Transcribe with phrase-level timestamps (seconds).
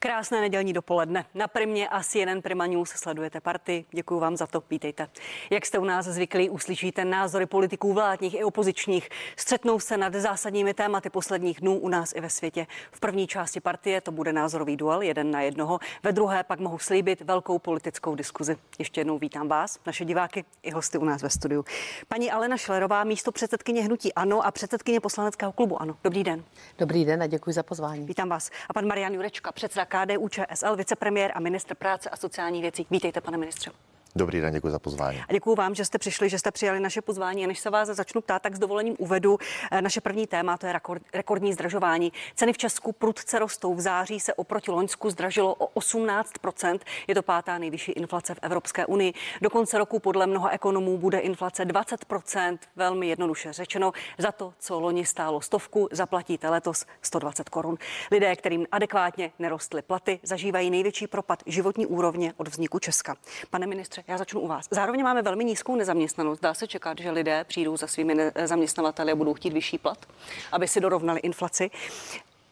[0.00, 1.24] Krásné nedělní dopoledne.
[1.34, 3.84] Na Primě a CNN Prima News sledujete party.
[3.90, 4.62] Děkuji vám za to.
[4.70, 5.08] Vítejte.
[5.50, 9.08] Jak jste u nás zvyklí, uslyšíte názory politiků vládních i opozičních.
[9.36, 12.66] Střetnou se nad zásadními tématy posledních dnů u nás i ve světě.
[12.92, 15.78] V první části partie to bude názorový duel jeden na jednoho.
[16.02, 18.56] Ve druhé pak mohu slíbit velkou politickou diskuzi.
[18.78, 21.64] Ještě jednou vítám vás, naše diváky i hosty u nás ve studiu.
[22.08, 25.96] Paní Alena Šlerová, místo předsedkyně Hnutí Ano a předsedkyně poslaneckého klubu Ano.
[26.04, 26.44] Dobrý den.
[26.78, 28.06] Dobrý den a děkuji za pozvání.
[28.06, 28.50] Vítám vás.
[28.68, 32.86] A pan Marian Jurečka, předseda KDU ČSL, vicepremiér a ministr práce a sociálních věcí.
[32.90, 33.70] Vítejte, pane ministře.
[34.18, 35.22] Dobrý den, děkuji za pozvání.
[35.28, 37.44] A děkuji vám, že jste přišli, že jste přijali naše pozvání.
[37.44, 39.38] A než se vás začnu ptát, tak s dovolením uvedu
[39.70, 42.12] eh, naše první téma, to je rekord, rekordní zdražování.
[42.34, 43.74] Ceny v Česku prudce rostou.
[43.74, 48.86] V září se oproti Loňsku zdražilo o 18% Je to pátá nejvyšší inflace v Evropské
[48.86, 49.14] unii.
[49.42, 54.80] Do konce roku podle mnoha ekonomů bude inflace 20% Velmi jednoduše řečeno, za to, co
[54.80, 57.78] loni stálo stovku, zaplatíte letos 120 korun.
[58.10, 63.16] Lidé, kterým adekvátně nerostly platy, zažívají největší propad životní úrovně od vzniku Česka.
[63.50, 64.68] Pane ministře, já začnu u vás.
[64.70, 66.40] Zároveň máme velmi nízkou nezaměstnanost.
[66.40, 70.06] Dá se čekat, že lidé přijdou za svými zaměstnavateli a budou chtít vyšší plat,
[70.52, 71.70] aby si dorovnali inflaci.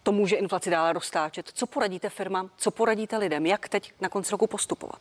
[0.03, 1.51] To může inflaci dále roztáčet.
[1.53, 5.01] Co poradíte firmám, co poradíte lidem, jak teď na konci roku postupovat?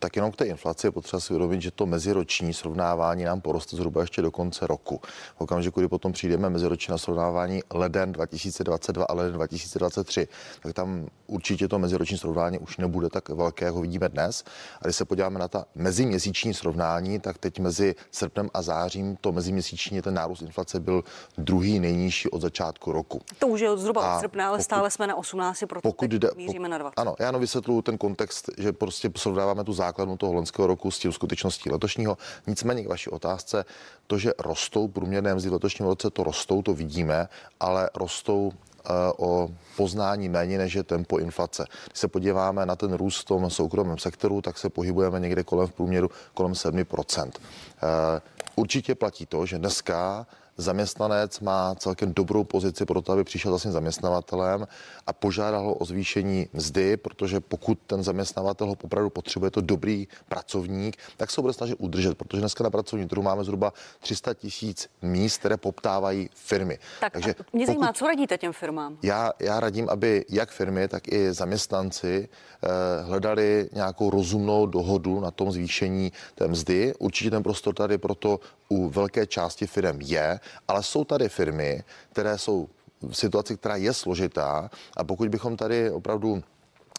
[0.00, 3.76] Tak jenom k té inflaci je potřeba si uvědomit, že to meziroční srovnávání nám poroste
[3.76, 5.00] zhruba ještě do konce roku.
[5.36, 10.28] V okamžiku, kdy potom přijdeme meziroční na srovnávání leden 2022 a leden 2023,
[10.62, 14.44] tak tam určitě to meziroční srovnání už nebude tak velké, jako vidíme dnes.
[14.80, 19.32] A když se podíváme na ta meziměsíční srovnání, tak teď mezi srpnem a zářím to
[19.32, 21.04] meziměsíční ten nárůst inflace byl
[21.38, 23.20] druhý nejnižší od začátku roku.
[23.38, 26.30] To už je zhruba od srpna, ale pokud, stále jsme na 18, proto pokud jde,
[26.36, 26.94] míříme na 20.
[26.96, 30.98] Ano, já jenom vysvětluju ten kontext, že prostě srovnáváme tu základnu toho loňského roku s
[30.98, 32.18] tím skutečností letošního.
[32.46, 33.64] Nicméně k vaší otázce,
[34.06, 37.28] to, že rostou průměrné mzdy v letošním roce, to rostou, to vidíme,
[37.60, 41.66] ale rostou eh, o poznání méně než je tempo inflace.
[41.86, 45.66] Když se podíváme na ten růst v tom soukromém sektoru, tak se pohybujeme někde kolem
[45.66, 47.30] v průměru kolem 7%.
[47.34, 48.20] Eh,
[48.56, 50.26] určitě platí to, že dneska
[50.60, 54.66] zaměstnanec má celkem dobrou pozici pro to, aby přišel za svým zaměstnavatelem
[55.06, 60.08] a požádal ho o zvýšení mzdy, protože pokud ten zaměstnavatel ho opravdu potřebuje, to dobrý
[60.28, 64.88] pracovník, tak se bude snažit udržet, protože dneska na pracovní trhu máme zhruba 300 tisíc
[65.02, 66.78] míst, které poptávají firmy.
[67.00, 68.98] Tak Takže mě zajímá, co radíte těm firmám?
[69.02, 72.68] Já, já radím, aby jak firmy, tak i zaměstnanci eh,
[73.02, 76.94] hledali nějakou rozumnou dohodu na tom zvýšení té mzdy.
[76.98, 78.40] Určitě ten prostor tady proto
[78.72, 82.68] u velké části firm je, ale jsou tady firmy, které jsou
[83.08, 84.70] v situaci, která je složitá.
[84.96, 86.42] A pokud bychom tady opravdu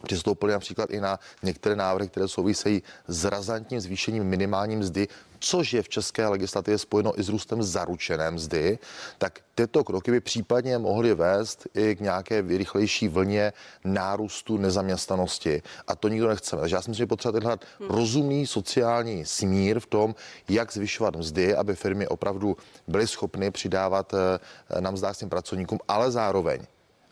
[0.04, 5.08] přistoupili například i na některé návrhy, které souvisejí s razantním zvýšením minimální mzdy,
[5.42, 8.80] což je v české legislativě spojeno i s růstem zaručené mzdy,
[9.18, 13.54] tak tyto kroky by případně mohly vést i k nějaké rychlejší vlně
[13.84, 15.62] nárůstu nezaměstnanosti.
[15.88, 16.60] A to nikdo nechceme.
[16.60, 17.90] Takže já si myslím, že potřeba hledat hmm.
[17.90, 20.16] rozumný sociální smír v tom,
[20.50, 22.58] jak zvyšovat mzdy, aby firmy opravdu
[22.88, 26.62] byly schopny přidávat eh, na mzdách svým pracovníkům, ale zároveň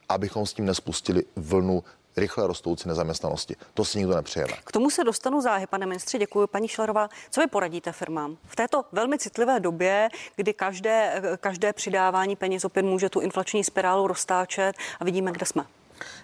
[0.09, 1.83] abychom s tím nespustili vlnu
[2.19, 3.55] rychle rostoucí nezaměstnanosti.
[3.73, 4.53] To si nikdo nepřejeme.
[4.63, 6.17] K tomu se dostanu záhy, pane ministře.
[6.17, 7.09] Děkuji, paní Šlerová.
[7.29, 12.83] Co vy poradíte firmám v této velmi citlivé době, kdy každé, každé přidávání peněz opět
[12.83, 15.65] může tu inflační spirálu roztáčet a vidíme, kde jsme?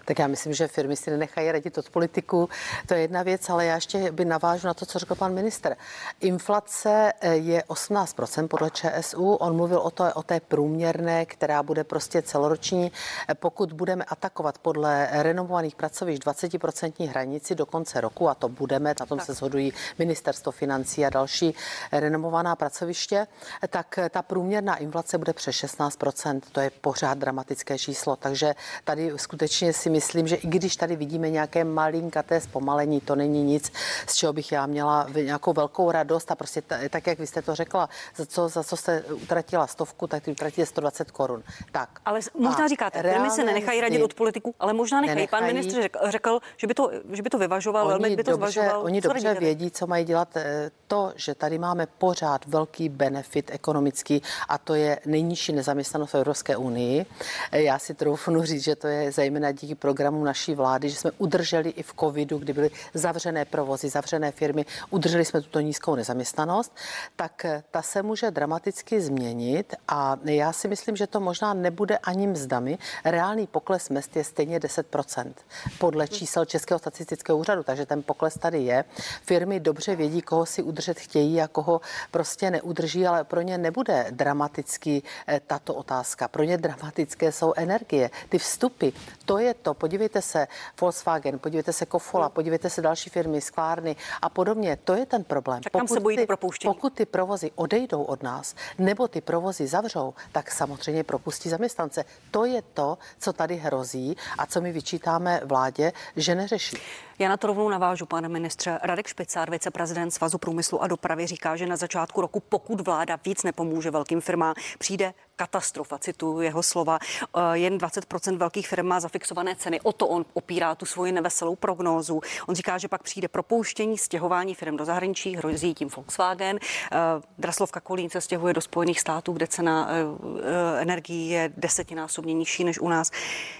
[0.04, 2.48] Tak já myslím, že firmy si nenechají radit od politiku.
[2.86, 5.76] To je jedna věc, ale já ještě by navážu na to, co řekl pan minister.
[6.20, 9.34] Inflace eh, je 18% podle ČSU.
[9.34, 12.92] On mluvil o, to, o té průměrné, která bude prostě celoroční.
[13.28, 18.94] Eh, pokud budeme atakovat podle renomovaných pracovišť 20% hranici do konce roku, a to budeme,
[19.00, 19.26] na tom tak.
[19.26, 21.54] se shodují ministerstvo financí a další
[21.92, 23.26] renomovaná pracoviště,
[23.68, 26.40] tak ta průměrná inflace bude přes 16%.
[26.52, 28.16] To je pořád dramatické číslo.
[28.16, 28.54] Takže
[28.84, 33.42] tady skutečně skutečně si myslím, že i když tady vidíme nějaké malinkaté zpomalení, to není
[33.42, 33.72] nic,
[34.06, 37.42] z čeho bych já měla nějakou velkou radost a prostě t- tak, jak vy jste
[37.42, 41.42] to řekla, za co, za co jste utratila stovku, tak ty utratíte 120 korun.
[41.72, 41.88] Tak.
[42.04, 45.16] Ale možná a říkáte, firmy se nenechají radit od politiků, ale možná nechají.
[45.16, 45.40] nenechají.
[45.40, 48.30] Pan ministr řekl, řekl, že by to, že by to vyvažoval, oni velmi by to
[48.30, 48.84] dobře, zvažoval.
[48.84, 50.36] Oni co dobře vědí, co mají dělat.
[50.36, 56.14] Eh, to, že tady máme pořád velký benefit ekonomický a to je nejnižší nezaměstnanost v
[56.14, 57.06] Evropské unii.
[57.52, 61.70] Já si troufnu říct, že to je zejména díky programu naší vlády, že jsme udrželi
[61.70, 66.72] i v covidu, kdy byly zavřené provozy, zavřené firmy, udrželi jsme tuto nízkou nezaměstnanost,
[67.16, 71.98] tak eh, ta se může dramaticky změnit a já si myslím, že to možná nebude
[71.98, 72.78] ani mzdami.
[73.04, 75.32] Reálný pokles mest je stejně 10%
[75.78, 78.84] podle čísel Českého statistického úřadu, takže ten pokles tady je.
[79.22, 81.80] Firmy dobře vědí, koho si udržet chtějí a koho
[82.10, 86.28] prostě neudrží, ale pro ně nebude dramatický eh, tato otázka.
[86.28, 88.88] Pro ně dramatické jsou energie, ty vstupy.
[89.24, 90.46] To je je to, podívejte se,
[90.80, 95.62] Volkswagen, podívejte se Kofola, podívejte se další firmy, sklárny a podobně, to je ten problém.
[95.62, 96.26] Tak tam se bojí ty,
[96.64, 102.04] pokud ty provozy odejdou od nás, nebo ty provozy zavřou, tak samozřejmě propustí zaměstnance.
[102.30, 106.76] To je to, co tady hrozí a co my vyčítáme vládě, že neřeší.
[107.18, 108.78] Já na to rovnou navážu, pane ministře.
[108.82, 113.42] Radek Špicár, viceprezident Svazu průmyslu a dopravy, říká, že na začátku roku, pokud vláda víc
[113.42, 116.98] nepomůže velkým firmám, přijde katastrofa, cituju jeho slova.
[117.02, 119.80] Eh, Jen 20% velkých firm má zafixované ceny.
[119.80, 122.20] O to on opírá tu svoji neveselou prognózu.
[122.46, 126.58] On říká, že pak přijde propouštění, stěhování firm do zahraničí, hrozí tím Volkswagen.
[126.92, 126.98] Eh,
[127.38, 132.78] Draslovka Kolín se stěhuje do Spojených států, kde cena eh, energií je desetinásobně nižší než
[132.78, 133.10] u nás.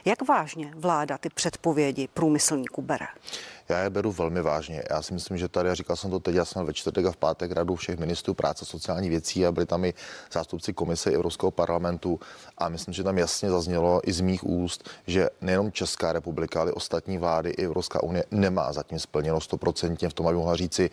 [0.05, 3.07] Jak vážně vláda ty předpovědi průmyslníků bere?
[3.69, 4.83] Já je beru velmi vážně.
[4.91, 7.17] Já si myslím, že tady, říkal jsem to teď, já jsem ve čtvrtek a v
[7.17, 9.95] pátek radu všech ministrů práce sociální věcí a byli tam i
[10.33, 12.21] zástupci komise Evropského parlamentu
[12.59, 16.73] a myslím, že tam jasně zaznělo i z mých úst, že nejenom Česká republika, ale
[16.73, 20.91] ostatní vlády i Evropská unie nemá zatím splněno 100% v tom, aby mohla říci,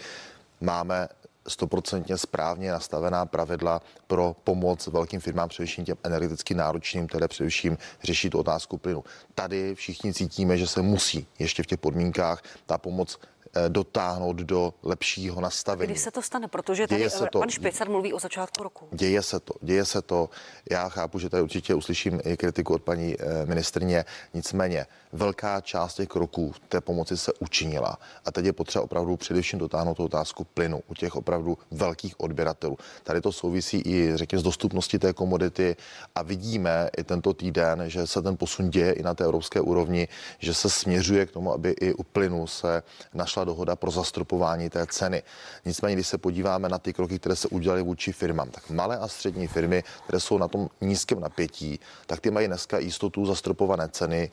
[0.62, 1.08] máme
[1.48, 8.30] stoprocentně správně nastavená pravidla pro pomoc velkým firmám, především těm energeticky náročným, které především řeší
[8.30, 9.04] tu otázku plynu.
[9.36, 13.20] Tady všichni cítíme, že se musí ještě v těch podmínkách ta pomoc
[13.68, 15.92] dotáhnout do lepšího nastavení.
[15.92, 16.48] Kdy se to stane?
[16.48, 17.40] Protože tady Děje se to.
[17.40, 18.88] pan Špicar mluví o začátku roku.
[18.92, 20.30] Děje se to, děje se to.
[20.72, 24.06] Já chápu, že tady určitě uslyším i kritiku od paní eh, ministrně.
[24.34, 27.98] Nicméně velká část těch kroků té pomoci se učinila.
[28.26, 32.78] A teď je potřeba opravdu především dotáhnout tu otázku plynu u těch opravdu velkých odběratelů.
[33.04, 35.76] Tady to souvisí i, řekněme, s dostupností té komodity
[36.16, 40.08] a vidíme i tento týden, že se ten posun děje i na té evropské úrovni,
[40.40, 42.84] že se směřuje k tomu, aby i u plynu se
[43.14, 45.24] našla dohoda pro zastropování té ceny.
[45.66, 49.08] Nicméně, když se podíváme na ty kroky, které se udělaly vůči firmám, tak malé a
[49.08, 54.32] střední firmy, které jsou na tom nízkém napětí, tak ty mají dneska jistotu zastropované ceny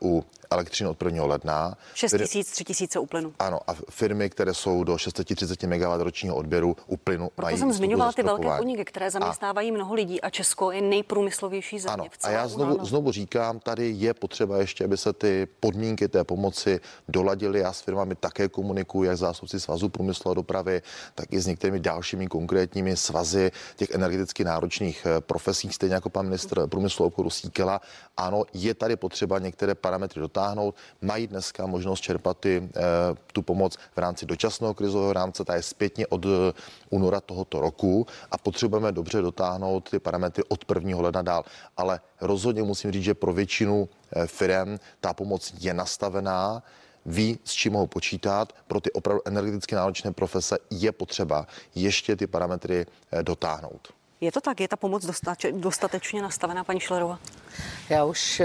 [0.00, 1.24] uh, u elektřiny od 1.
[1.24, 1.76] ledna.
[1.94, 3.32] 6 Fir- tisíc, 3 tisíce u plynu.
[3.38, 7.68] ano, a firmy, které jsou do 630 MW ročního odběru u plynu, Proto mají jsem
[7.68, 12.04] jistotu zmiňovala ty velké podniky, které zaměstnávají mnoho lidí a Česko je nejprůmyslovější země Ano,
[12.04, 16.08] v a celé já znovu, znovu říkám, tady je potřeba ještě, aby se ty podmínky
[16.08, 17.60] té pomoci doladily.
[17.60, 20.82] Já s firmami také komunikuji, jak zástupci Svazu průmyslu a dopravy,
[21.14, 26.26] tak i s některými dalšími konkrétními svazy těch energeticky náročných eh, profesí, stejně jako pan
[26.26, 27.80] ministr průmyslu a obchodu Síkela.
[28.16, 30.74] Ano, je tady potřeba některé parametry dotáhnout.
[31.00, 32.80] Mají dneska možnost čerpat ty, eh,
[33.32, 36.52] tu pomoc v rámci dočasného krizového rámce, ta je zpětně od eh,
[36.90, 41.00] února tohoto roku a potřebujeme dobře dotáhnout ty parametry od 1.
[41.00, 41.44] ledna dál.
[41.76, 43.88] Ale rozhodně musím říct, že pro většinu
[44.26, 46.62] firm ta pomoc je nastavená,
[47.06, 48.52] ví, s čím mohou počítat.
[48.66, 53.92] Pro ty opravdu energeticky náročné profese je potřeba ještě ty parametry eh, dotáhnout.
[54.20, 54.60] Je to tak?
[54.60, 55.06] Je ta pomoc
[55.52, 57.18] dostatečně nastavená, paní Šlerová?
[57.88, 58.42] Já už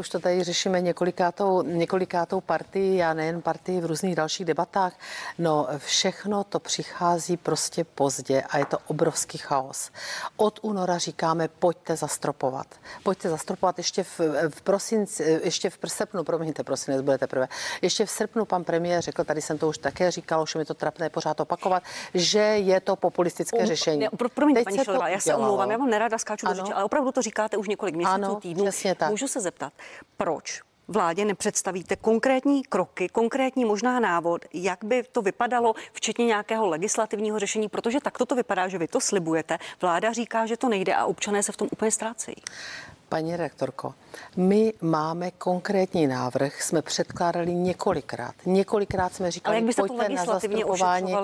[0.00, 4.92] už to tady řešíme několikátou, několikátou partii, já nejen partii v různých dalších debatách.
[5.38, 9.90] No všechno to přichází prostě pozdě a je to obrovský chaos.
[10.36, 12.66] Od února říkáme, pojďte zastropovat.
[13.02, 17.48] Pojďte zastropovat ještě v, v prosinci, ještě v srpnu, promiňte, prosinec bude teprve.
[17.82, 20.74] Ještě v srpnu pan premiér řekl, tady jsem to už také říkal, už mi to
[20.74, 21.82] trapné pořád opakovat,
[22.14, 23.98] že je to populistické Um, řešení.
[24.00, 26.72] Ne, pro, promiňte, Teď paní Šlerová, já se omlouvám, já vám nerada skáču do řeči,
[26.72, 28.64] ale opravdu to říkáte už několik měsíců, Ano, týdnů.
[28.64, 29.10] přesně tak.
[29.10, 29.67] Můžu se zeptat,
[30.16, 37.38] proč vládě nepředstavíte konkrétní kroky, konkrétní možná návod, jak by to vypadalo, včetně nějakého legislativního
[37.38, 41.04] řešení, protože takto to vypadá, že vy to slibujete, vláda říká, že to nejde a
[41.04, 42.36] občané se v tom úplně ztrácejí.
[43.08, 43.94] Paní rektorko,
[44.36, 48.34] my máme konkrétní návrh, jsme předkládali několikrát.
[48.46, 51.14] Několikrát jsme říkali, Ale jak byste to pojďte na legislativně zastropování.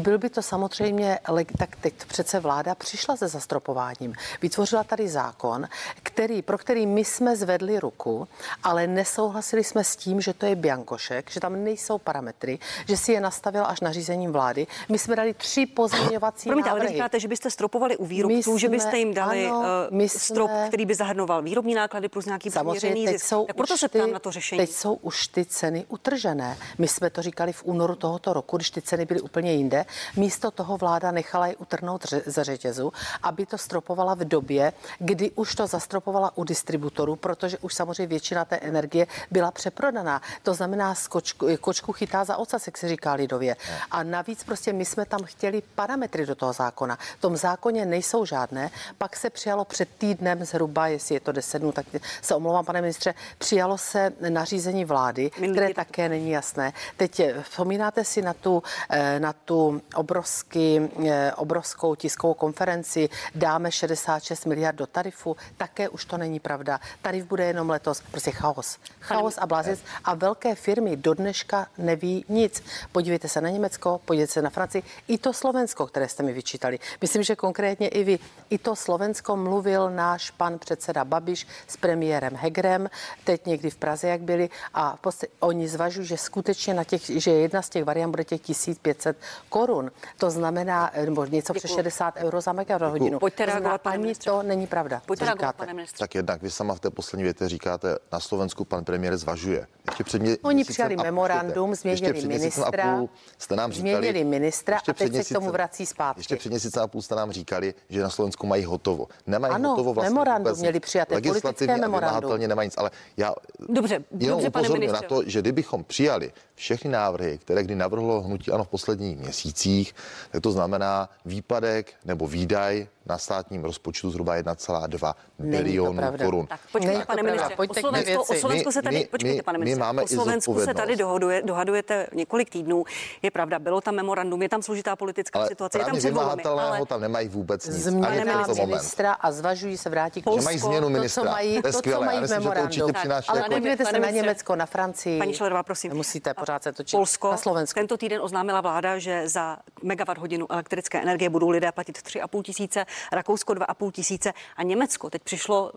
[0.00, 4.14] Byl by to samozřejmě, leg- tak teď přece vláda přišla se zastropováním.
[4.42, 5.68] Vytvořila tady zákon,
[6.02, 8.28] který, pro který my jsme zvedli ruku,
[8.62, 13.12] ale nesouhlasili jsme s tím, že to je biankošek, že tam nejsou parametry, že si
[13.12, 14.66] je nastavil až nařízením vlády.
[14.88, 16.96] My jsme dali tři pozměňovací Promiňte, ale vy návrhy.
[16.96, 20.50] říkáte, že byste stropovali u výrobců, My že byste jsme- jim dali ano, uh, strop,
[20.50, 23.26] jsme- který by zahrnoval výrobní náklady plus nějaký Samozřejmě teď zisk.
[23.28, 24.58] jsou, Tak proto se ty, ptám na to řešení.
[24.58, 26.56] teď jsou už ty ceny utržené.
[26.78, 29.84] My jsme to říkali v únoru tohoto roku, když ty ceny byly úplně jinde.
[30.16, 32.92] Místo toho vláda nechala je utrhnout ze řetězu,
[33.22, 38.44] aby to stropovala v době, kdy už to zastropovala u distributorů, protože už samozřejmě většina
[38.44, 40.22] té energie byla přeprodaná.
[40.42, 43.56] To znamená, skočku, kočku chytá za ocas, jak se říká lidově.
[43.90, 46.98] A navíc prostě my jsme tam chtěli parametry do toho zákona.
[47.18, 48.70] V tom zákoně nejsou žádné.
[48.98, 51.86] Pak se přijalo před týdnem zhruba, jestli je to 10 dnů, tak
[52.22, 56.72] se omlouvám, pane ministře, přijalo se nařízení vlády, Minulý které také není jasné.
[56.96, 63.72] Teď eh, vzpomínáte si na tu, eh, na tu obrovský, eh, obrovskou tiskovou konferenci, dáme
[63.72, 66.80] 66 miliard do tarifu, také už to není pravda.
[67.02, 68.78] Tarif bude jenom letos, prostě chaos.
[69.00, 72.62] Chaos a blázec a velké firmy do dneška neví nic.
[72.92, 76.78] Podívejte se na Německo, podívejte se na Francii, i to Slovensko, které jste mi vyčítali.
[77.00, 78.18] Myslím, že konkrétně i vy.
[78.50, 82.90] I to Slovensko mluvil náš pan předseda Babiš s premiérem Hegrem,
[83.24, 87.02] teď někdy v Praze, jak byli, a v podstatě oni zvažují, že skutečně na těch,
[87.10, 89.16] že jedna z těch variant bude těch 1500
[89.48, 89.90] korun.
[90.16, 91.76] To znamená, nebo něco přes Děkuju.
[91.78, 93.18] 60 euro za megawatt hodinu.
[93.18, 94.30] Pojďte reagovat, pane ministře.
[94.30, 95.02] to není pravda.
[95.06, 95.98] Pojďte reagovat, pane ministře.
[95.98, 99.66] Tak jednak vy sama v té poslední větě říkáte, na Slovensku pan premiér zvažuje.
[99.86, 103.90] Ještě před mě, Oni přijali a- memorandum, ještě změnili ministra, A půl jste nám říkali,
[103.96, 106.20] změnili ministra ještě a teď se k tomu vrací zpátky.
[106.20, 109.06] Ještě před měsícem a půl jste nám říkali, že na Slovensku mají hotovo.
[109.26, 112.48] Nemají Ano, hotovo vlastně memorandum vůbec měli přijaté, legislativně politické a memorandum.
[112.48, 112.74] nemají nic.
[112.78, 113.34] Ale já
[113.68, 118.20] Dobře, jenom dobře, pane upozorňuji na to, že kdybychom přijali všechny návrhy, které kdy navrhlo
[118.20, 119.94] hnutí ano v posledních měsících,
[120.30, 126.24] tak to znamená výpadek nebo výdaj na státním rozpočtu zhruba 1,2 Není to bilionu pravda.
[126.24, 126.46] korun.
[126.46, 127.56] Tak počkejte, Není to pane ministře.
[127.56, 130.74] Pojďte o Slovensku, o se tady, my- počkejte, pane my ministře, máme o Slovensku se
[130.74, 132.84] tady dohoduje, dohadujete několik týdnů.
[133.22, 136.10] Je pravda, bylo tam memorandum, je tam složitá politická Ale situace, je tam právě před
[136.14, 137.76] volbami, ale tam nemají vůbec nic.
[137.76, 138.08] Změna
[138.44, 138.66] tento moment.
[138.66, 141.22] ministra a zvažují se vrátit k Že mají změnu To, ministra.
[141.24, 142.00] co mají, To je to, co skvělé.
[142.04, 142.98] Já mají v myslím, že to určitě memorandu.
[143.00, 145.18] přináší Ale jako- podívejte se na Německo, na Francii.
[145.18, 145.88] Paní Šlerová, prosím.
[145.90, 146.96] Nemusíte pořád se točit.
[146.96, 147.74] Polsko Na Slovensku.
[147.80, 152.84] tento týden oznámila vláda, že za megawatt hodinu elektrické energie budou lidé platit 3,5 tisíce,
[153.12, 155.72] Rakousko 2,5 tisíce a Německo teď přišlo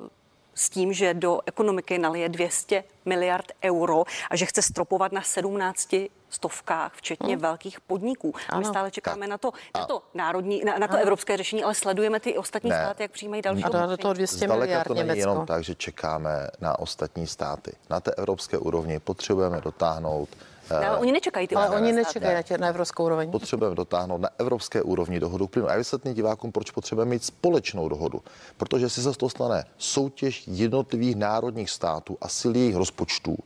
[0.56, 5.90] s tím, že do ekonomiky nalije 200 miliard euro a že chce stropovat na 17
[6.30, 7.42] stovkách, včetně hmm.
[7.42, 8.34] velkých podniků.
[8.50, 9.30] A my stále čekáme Tak.
[9.30, 12.76] na to, na to národní, na, na to evropské řešení, ale sledujeme ty ostatní Ne.
[12.76, 15.30] státy, jak přijímají další A do, toho 200 Zdaleka miliard to není Německo.
[15.30, 17.72] jenom tak, že čekáme na ostatní státy.
[17.90, 20.30] Na té evropské úrovni potřebujeme dotáhnout
[20.80, 23.32] Ne, ale oni nečekají ty Ale oni nečekají na, tě, na evropskou úroveň.
[23.32, 25.70] potřebujeme dotáhnout na evropské úrovni dohodu plynu.
[25.70, 28.22] A vysvětlím divákům, proč potřebujeme mít společnou dohodu.
[28.58, 33.38] Protože si se z toho stane soutěž jednotlivých národních států a sil jejich rozpočtů,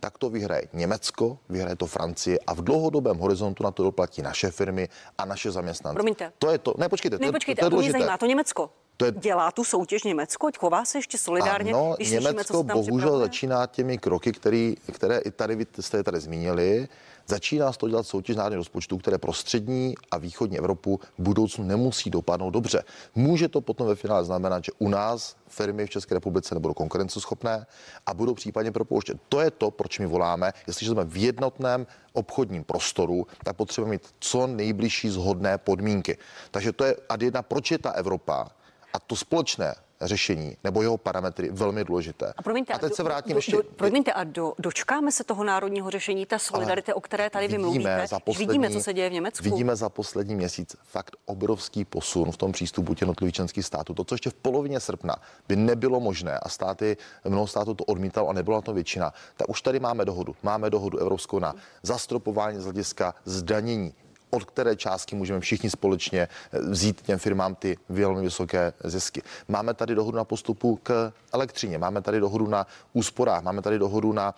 [0.00, 4.50] tak to vyhraje Německo, vyhraje to Francie a v dlouhodobém horizontu na to doplatí naše
[4.50, 5.94] firmy a naše zaměstnance.
[5.94, 6.32] Promiňte.
[6.38, 6.74] To je to.
[6.78, 8.70] Ne, počkejte, to, Ne, je- počkejte, to je a to mě zajímá, to Německo.
[9.00, 12.56] To je- Dělá tu soutěž Německo, chová se ještě solidárně, Ano, když slyšíme, co Německo
[12.60, 13.24] se tam bohužel připravuje?
[13.26, 16.88] začíná těmi kroky, který, které i tady vy jste je tady zmínili.
[17.26, 21.64] Začíná z toho dělat soutěž národních rozpočtů, které pro střední a východní Evropu v budoucnu
[21.64, 22.84] nemusí dopadnout dobře.
[23.14, 27.66] Může to potom ve finále znamenat, že u nás firmy v České republice nebudou konkurenceschopné
[28.06, 29.18] a budou případně propouštět.
[29.28, 30.52] To je to, proč my voláme.
[30.66, 36.18] Jestliže jsme v jednotném obchodním prostoru, tak potřebujeme mít co nejbližší zhodné podmínky.
[36.50, 38.48] Takže to je ad jedna, proč je ta Evropa
[38.92, 42.32] a to společné řešení nebo jeho parametry velmi důležité.
[42.36, 43.52] A promiňte, a teď do- se vrátím do, ještě.
[43.52, 47.58] Do, promiňte, a do, dočkáme se toho národního řešení, ta solidarity, o které tady vy
[47.58, 49.44] mluvíte, za když vidíme, co se děje v Německu.
[49.44, 53.94] Vidíme za poslední měsíc fakt obrovský posun v tom přístupu těch jednotlivých členských států.
[53.94, 55.16] To, co ještě v polovině srpna
[55.48, 59.62] by nebylo možné a státy, mnoho států to odmítalo a nebyla to většina, tak už
[59.62, 60.36] tady máme dohodu.
[60.42, 63.94] Máme dohodu evropskou na zastropování z hlediska zdanění
[64.30, 66.20] od které částky můžeme všichni společně
[66.52, 69.22] eh, vzít těm firmám ty velmi vysoké zisky.
[69.48, 74.12] Máme tady dohodu na postupu k elektřině, máme tady dohodu na úsporách, máme tady dohodu
[74.12, 74.34] na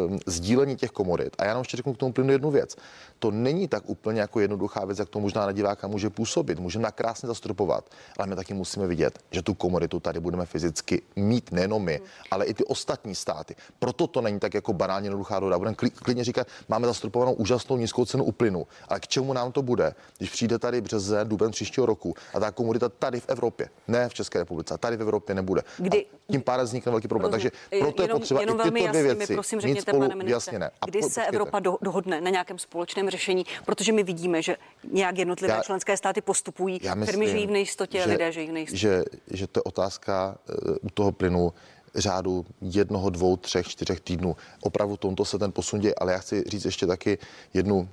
[0.00, 1.36] uh, sdílení těch komodit.
[1.38, 2.76] A já jenom ještě řeknu k tomu plynu jednu věc.
[3.18, 6.58] To není tak úplně jako jednoduchá věc, jak to možná na diváka může působit.
[6.58, 11.02] Můžeme na krásně zastropovat, ale my taky musíme vidět, že tu komoditu tady budeme fyzicky
[11.16, 13.54] mít nejenom my, ale i ty ostatní státy.
[13.78, 15.58] Proto to není tak jako banálně jednoduchá dohoda.
[15.58, 19.52] Budeme kli- klidně říkat, máme zastropovanou úžasnou nízkou cenu u plynu, ale k čemu nám
[19.52, 23.68] to bude, když přijde tady březen, duben příštího roku a ta komodita tady v Evropě,
[23.88, 25.62] ne v České republice, a tady v Evropě nebude.
[25.78, 27.32] Kdy- a tím pádem vznikne velký problém.
[27.32, 27.50] Rozumím.
[27.70, 29.80] Takže proto je jenom, potřeba jenom i tyto velmi dvě jasně věci mi prosím řekněte,
[29.82, 30.70] spolu pane ministře, vyjasněné.
[30.80, 31.28] A kdy po- se počkejte.
[31.28, 34.56] Evropa do, dohodne na nějakém společném řešení, protože my vidíme, že
[34.92, 38.48] nějak jednotlivé Já- členské státy postupují, Já myslím, firmy žijí v nejistotě, že, lidé žijí
[38.48, 38.78] v nejistotě.
[38.78, 41.52] Že, že to je otázka uh, u toho plynu
[41.96, 44.36] řádu jednoho, dvou, třech, čtyřech týdnů.
[44.60, 47.18] Opravdu tomto se ten posun děje, ale já chci říct ještě taky
[47.54, 47.86] jednu uh,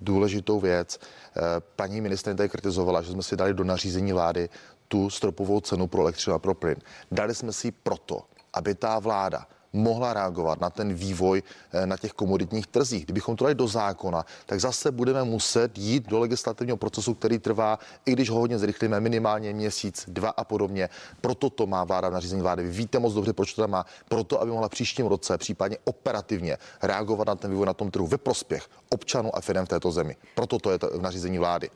[0.00, 0.98] důležitou věc.
[0.98, 1.42] Uh,
[1.76, 4.48] paní ministrině tady kritizovala, že jsme si dali do nařízení vlády
[4.88, 6.76] tu stropovou cenu pro elektřinu a pro plyn.
[7.12, 12.12] Dali jsme si proto, aby ta vláda mohla reagovat na ten vývoj eh, na těch
[12.12, 13.04] komoditních trzích.
[13.04, 17.78] Kdybychom to dali do zákona, tak zase budeme muset jít do legislativního procesu, který trvá,
[18.06, 20.88] i když ho hodně zrychlíme, minimálně měsíc, dva a podobně.
[21.20, 22.62] Proto to má vláda nařízení vlády.
[22.62, 23.86] Vy víte moc dobře, proč to tam má.
[24.08, 28.18] Proto, aby mohla příštím roce případně operativně reagovat na ten vývoj na tom trhu ve
[28.18, 30.16] prospěch občanů a firm v této zemi.
[30.34, 31.70] Proto to je to v nařízení vlády.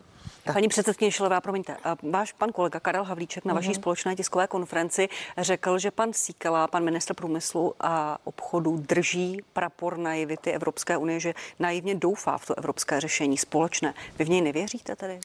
[0.52, 3.74] Paní předsedkyně Šilová, promiňte, váš pan kolega Karel Havlíček na vaší mm-hmm.
[3.74, 10.52] společné tiskové konferenci řekl, že pan Síkela, pan ministr průmyslu a obchodu drží prapor naivity
[10.52, 13.94] Evropské unie, že naivně doufá v to evropské řešení společné.
[14.18, 15.20] Vy v něj nevěříte tedy?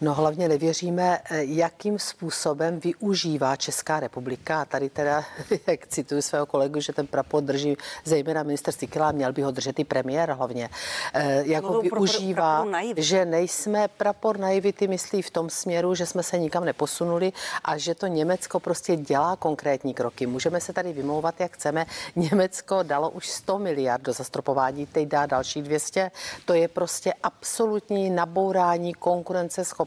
[0.00, 4.60] No hlavně nevěříme, eh, jakým způsobem využívá Česká republika.
[4.60, 5.24] A tady teda,
[5.66, 9.78] jak cituji svého kolegu, že ten prapor drží zejména minister Sikila, měl by ho držet
[9.78, 10.70] i premiér hlavně.
[11.14, 16.38] Eh, jak ho využívá, že nejsme prapor naivity, myslí v tom směru, že jsme se
[16.38, 17.32] nikam neposunuli
[17.64, 20.26] a že to Německo prostě dělá konkrétní kroky.
[20.26, 21.86] Můžeme se tady vymlouvat, jak chceme.
[22.16, 26.10] Německo dalo už 100 miliard do zastropování, teď dá další 200.
[26.44, 29.85] To je prostě absolutní nabourání konkurence schopnosti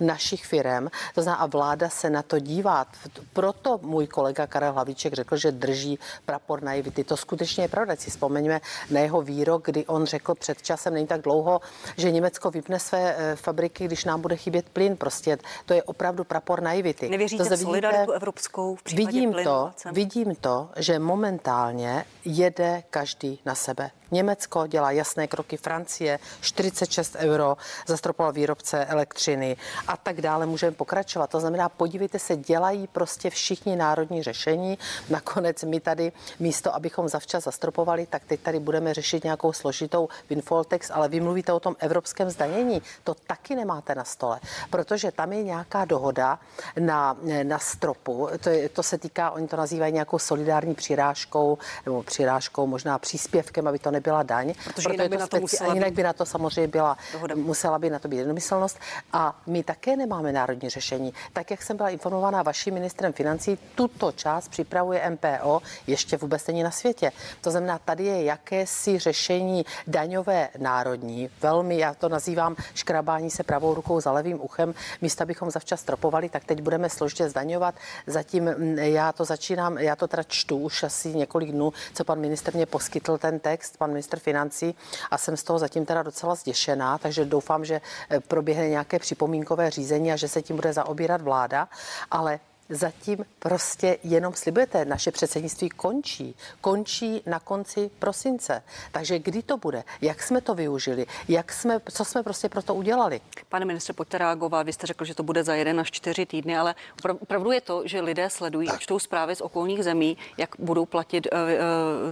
[0.00, 0.88] našich firm.
[1.14, 2.86] To znamená, a vláda se na to dívá.
[3.32, 7.04] Proto můj kolega Karel Hlavíček řekl, že drží prapor naivity.
[7.04, 7.96] To skutečně je pravda.
[7.96, 11.60] Si vzpomeňme na jeho výrok, kdy on řekl před časem, není tak dlouho,
[11.96, 14.96] že Německo vypne své eh, fabriky, když nám bude chybět plyn.
[14.96, 17.08] Prostě to je opravdu prapor naivity.
[17.08, 23.40] Nevěříte to v solidaritu evropskou v vidím plynu, to, vidím to, že momentálně jede každý
[23.44, 23.90] na sebe.
[24.10, 30.46] Německo dělá jasné kroky, Francie 46 euro zastropoval výrobce elektřiny a tak dále.
[30.46, 31.30] Můžeme pokračovat.
[31.30, 34.78] To znamená, podívejte se, dělají prostě všichni národní řešení.
[35.10, 40.90] Nakonec my tady místo, abychom zavčas zastropovali, tak teď tady budeme řešit nějakou složitou Winfoltex,
[40.90, 42.82] ale vy mluvíte o tom evropském zdanění.
[43.04, 44.40] To taky nemáte na stole,
[44.70, 46.38] protože tam je nějaká dohoda
[46.78, 48.28] na, na stropu.
[48.40, 53.68] To, je, to se týká, oni to nazývají nějakou solidární přirážkou, nebo přirážkou, možná příspěvkem,
[53.68, 56.12] aby to ne nebyla daň, protože jinak by, to na to musela jinak by na
[56.12, 57.34] to samozřejmě byla, dohoda.
[57.34, 58.78] musela by na to být jednomyslnost.
[59.12, 61.12] A my také nemáme národní řešení.
[61.32, 66.62] Tak, jak jsem byla informovaná vaším ministrem financí, tuto část připravuje MPO, ještě vůbec není
[66.62, 67.12] na světě.
[67.40, 73.74] To znamená, tady je jakési řešení daňové národní, velmi, já to nazývám škrabání se pravou
[73.74, 77.74] rukou za levým uchem, místo bychom zavčas stropovali, tak teď budeme složitě zdaňovat.
[78.06, 82.54] Zatím já to začínám, já to teda čtu už asi několik dnů, co pan minister
[82.54, 84.74] mě poskytl ten text, pan pan ministr financí
[85.10, 87.80] a jsem z toho zatím teda docela zděšená, takže doufám, že
[88.10, 91.68] eh, proběhne nějaké připomínkové řízení a že se tím bude zaobírat vláda,
[92.10, 92.40] ale
[92.70, 94.84] zatím prostě jenom slibujete.
[94.84, 96.34] Naše předsednictví končí.
[96.60, 98.62] Končí na konci prosince.
[98.92, 99.84] Takže kdy to bude?
[100.00, 101.06] Jak jsme to využili?
[101.28, 103.20] Jak jsme, co jsme prostě pro to udělali?
[103.48, 104.62] Pane ministře, pojďte reagovat.
[104.62, 106.74] Vy jste řekl, že to bude za jeden až čtyři týdny, ale
[107.20, 111.26] opravdu je to, že lidé sledují a čtou zprávy z okolních zemí, jak budou platit,
[111.32, 111.58] eh, eh,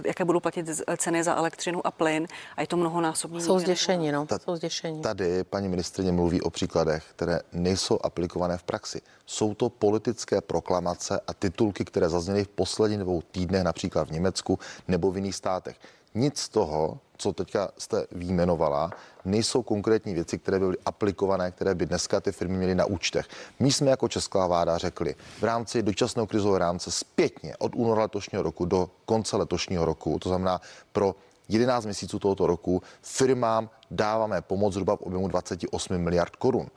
[0.05, 0.65] jaké budou platit
[0.97, 3.41] ceny za elektřinu a plyn a je to mnohonásobně.
[3.41, 4.27] Jsou zděšení, no.
[4.43, 5.01] Jsou zděšení.
[5.01, 9.01] Tady paní ministrině mluví o příkladech, které nejsou aplikované v praxi.
[9.25, 14.59] Jsou to politické proklamace a titulky, které zazněly v posledních dvou týdnech, například v Německu
[14.87, 15.77] nebo v jiných státech.
[16.15, 18.89] Nic z toho, co teďka jste výjmenovala,
[19.25, 23.27] nejsou konkrétní věci, které by byly aplikované, které by dneska ty firmy měly na účtech.
[23.59, 28.43] My jsme jako česká vláda řekli v rámci dočasného krizového rámce zpětně od února letošního
[28.43, 31.15] roku do konce letošního roku, to znamená pro
[31.49, 36.67] 11 měsíců tohoto roku firmám dáváme pomoc zhruba v objemu 28 miliard korun.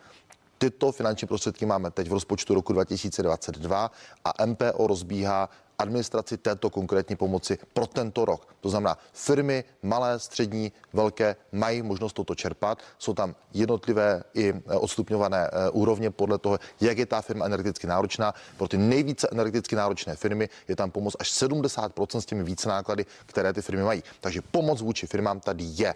[0.62, 3.90] Tyto finanční prostředky máme teď v rozpočtu roku 2022
[4.24, 8.54] a MPO rozbíhá administraci této konkrétní pomoci pro tento rok.
[8.60, 12.78] To znamená, firmy malé, střední, velké mají možnost toto čerpat.
[12.98, 17.86] Jsou tam jednotlivé i e, odstupňované e, úrovně podle toho, jak je ta firma energeticky
[17.86, 18.34] náročná.
[18.56, 23.06] Pro ty nejvíce energeticky náročné firmy je tam pomoc až 70% s těmi více náklady,
[23.26, 24.02] které ty firmy mají.
[24.20, 25.94] Takže pomoc vůči firmám tady je.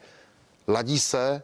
[0.69, 1.43] Ladí se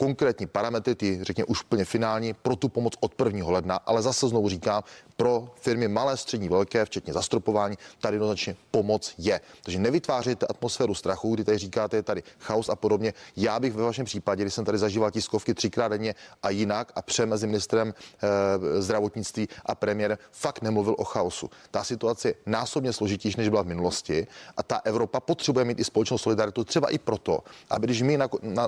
[0.00, 3.50] konkrétní parametry, ty řekněme už plně finální, pro tu pomoc od 1.
[3.50, 4.82] ledna, ale zase znovu říkám,
[5.20, 9.40] pro firmy malé, střední, velké, včetně zastropování, tady jednoznačně pomoc je.
[9.62, 13.14] Takže nevytvářejte atmosféru strachu, kdy tady říkáte, je tady chaos a podobně.
[13.36, 17.02] Já bych ve vašem případě, když jsem tady zažíval tiskovky třikrát denně a jinak a
[17.02, 21.50] pře mezi ministrem e, zdravotnictví a premiérem, fakt nemluvil o chaosu.
[21.70, 25.84] Ta situace je násobně složitější, než byla v minulosti a ta Evropa potřebuje mít i
[25.84, 27.38] společnou solidaritu, třeba i proto,
[27.70, 28.18] aby když my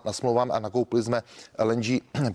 [0.05, 1.23] nasmlouváme na, na, a nakoupili jsme
[1.59, 1.87] LNG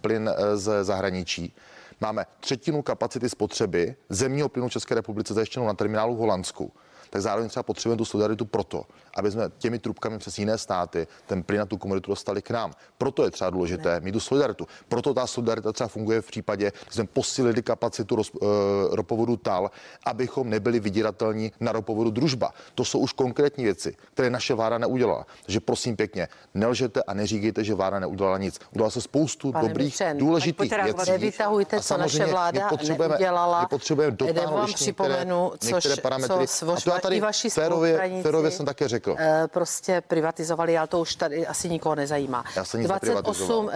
[0.01, 1.53] plyn eh, z zahraničí,
[2.01, 6.73] máme třetinu kapacity spotřeby zemního plynu České republice zajištěnou na terminálu v Holandsku.
[7.09, 8.85] Tak zároveň třeba potřebujeme tu solidaritu proto,
[9.17, 12.71] aby jsme těmi trubkami přes jiné státy ten plyn a tu komunitu dostali k nám.
[12.97, 13.99] Proto je třeba důležité ne.
[13.99, 14.67] mít tu solidaritu.
[14.89, 18.49] Proto ta solidarita třeba funguje v případě, že jsme posílili kapacitu roz, uh,
[18.91, 19.71] ropovodu TAL,
[20.05, 22.53] abychom nebyli vydíratelní na ropovodu družba.
[22.75, 25.25] To jsou už konkrétní věci, které naše vláda neudělala.
[25.45, 28.59] Takže prosím pěkně, nelžete a neříkejte, že vláda neudělala nic.
[28.71, 31.11] Udělala se spoustu Pane dobrých, Mitřen, důležitých věcí.
[31.11, 33.65] Nevytahujte, co naše vláda potřebujeme, neudělala.
[33.65, 35.25] Potřebujeme dotáhnout některé,
[35.59, 36.47] což, některé parametry.
[36.47, 39.06] Co tady i vaši férově, spolupracovníci, férově jsem také řekl.
[39.19, 42.43] Eh, Prostě privatizovali, ale to už tady asi nikoho nezajímá.
[42.55, 43.69] Já jsem nic 28 neprivatizoval.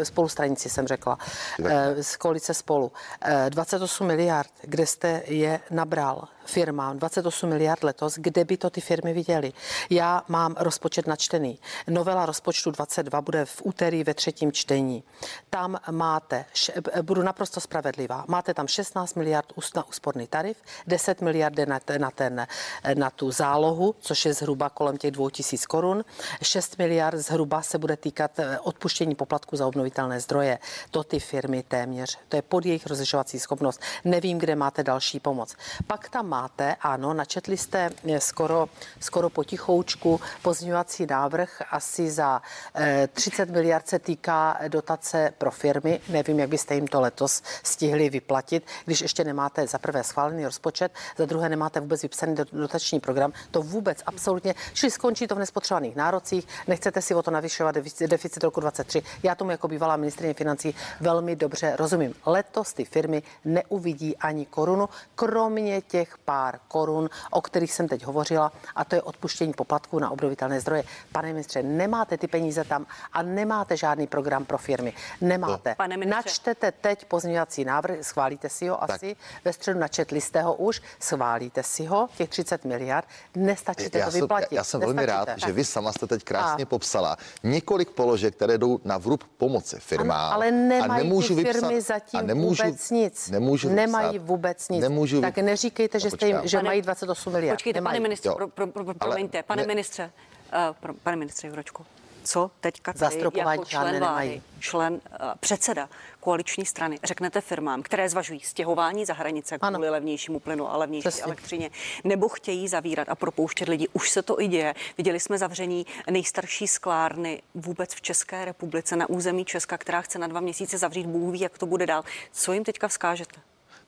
[0.00, 1.18] eh, spolustranici jsem řekla,
[1.64, 2.92] eh, z koalice spolu.
[3.22, 8.80] Eh, 28 miliard, kde jste je nabral firmám, 28 miliard letos, kde by to ty
[8.80, 9.52] firmy viděly.
[9.90, 11.58] Já mám rozpočet načtený.
[11.88, 15.02] Novela rozpočtu 22 bude v úterý ve třetím čtení.
[15.50, 21.20] Tam máte, š- eh, budu naprosto spravedlivá, máte tam 16 miliard na úsporný tarif, 10
[21.20, 22.40] miliard na, na, ten,
[22.84, 26.04] eh, na tu zálohu, což je zhruba kolem těch 2000 korun.
[26.42, 30.58] 6 miliard zhruba se bude týkat eh, odpuštění poplatku za obnovitelné zdroje.
[30.90, 33.80] To ty firmy téměř, to je pod jejich rozlišovací schopnost.
[34.04, 35.54] Nevím, kde máte další pomoc.
[35.86, 38.68] Pak tam máte, ano, načetli jste eh, skoro,
[39.00, 42.42] skoro potichoučku pozměňovací návrh asi za
[42.74, 46.00] eh, 30 miliard se týká dotace pro firmy.
[46.08, 50.92] Nevím, jak byste jim to letos stihli vyplatit, když ještě nemáte za prvé schválený rozpočet,
[51.16, 53.32] za druhé nemáte vůbec vypsaný do- dotační program.
[53.50, 58.08] To vůbec absolutně, čili skončí to v nespotřebovaných nárocích, nechcete si o to navyšovat defici-
[58.08, 59.02] deficit roku 23.
[59.22, 62.14] Já tomu jako bývalá ministrině financí velmi dobře rozumím.
[62.26, 68.52] Letos ty firmy neuvidí ani korunu, kromě těch pár korun, o kterých jsem teď hovořila,
[68.76, 70.82] a to je odpuštění poplatků na obnovitelné zdroje.
[71.12, 74.92] Pane ministře, nemáte ty peníze tam a nemáte žádný program pro firmy.
[75.20, 75.74] Nemáte.
[75.74, 76.16] Pane ministře.
[76.16, 78.90] Načtete teď pozměňovací návrh, schválíte si ho Tak.
[78.90, 79.16] asi.
[79.44, 83.04] Ve středu načetli jste ho už, schválíte si ho, těch 30 miliard,
[83.36, 84.52] nestačíte Já to jsem, vyplatit.
[84.52, 85.46] já jsem velmi rád, Nestačíte.
[85.46, 89.76] že vy sama jste teď krásně A- popsala několik položek, které jdou na vrub pomoci
[89.80, 90.20] firmám.
[90.26, 93.30] Ano, ale a nemají nemůžu ty firmy vypsat, zatím a nemůžu, vůbec nic.
[93.30, 94.80] Nemůžu nemají vypsat, vůbec nic.
[94.82, 97.56] Nemůžu tak neříkejte, že, jste jim, že Pane- mají 28 miliard.
[97.56, 97.92] Počkejte, nemají.
[97.94, 100.10] pane ministře, pro, pro, pro, promiňte, pane ne- ministře,
[100.52, 101.86] uh, pro, pane ministře Jurečko,
[102.24, 105.00] co teďka tady Zastropování jako člen vlády, člen, uh,
[105.40, 105.88] předseda
[106.20, 109.76] koaliční strany, řeknete firmám, které zvažují stěhování za hranice Ano.
[109.78, 111.22] kvůli levnějšímu plynu a levnější Přesně.
[111.22, 111.70] elektřině,
[112.04, 113.88] nebo chtějí zavírat a propouštět lidi.
[113.92, 114.74] Už se to i děje.
[114.98, 120.26] Viděli jsme zavření nejstarší sklárny vůbec v České republice na území Česka, která chce na
[120.26, 121.06] dva měsíce zavřít.
[121.06, 122.02] Bůh ví, jak to bude dál.
[122.32, 123.40] Co jim teďka vzkážete?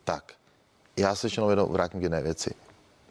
[0.04, 0.32] Tak,
[0.96, 2.55] já se ještě jenom vrátím k jedné věci.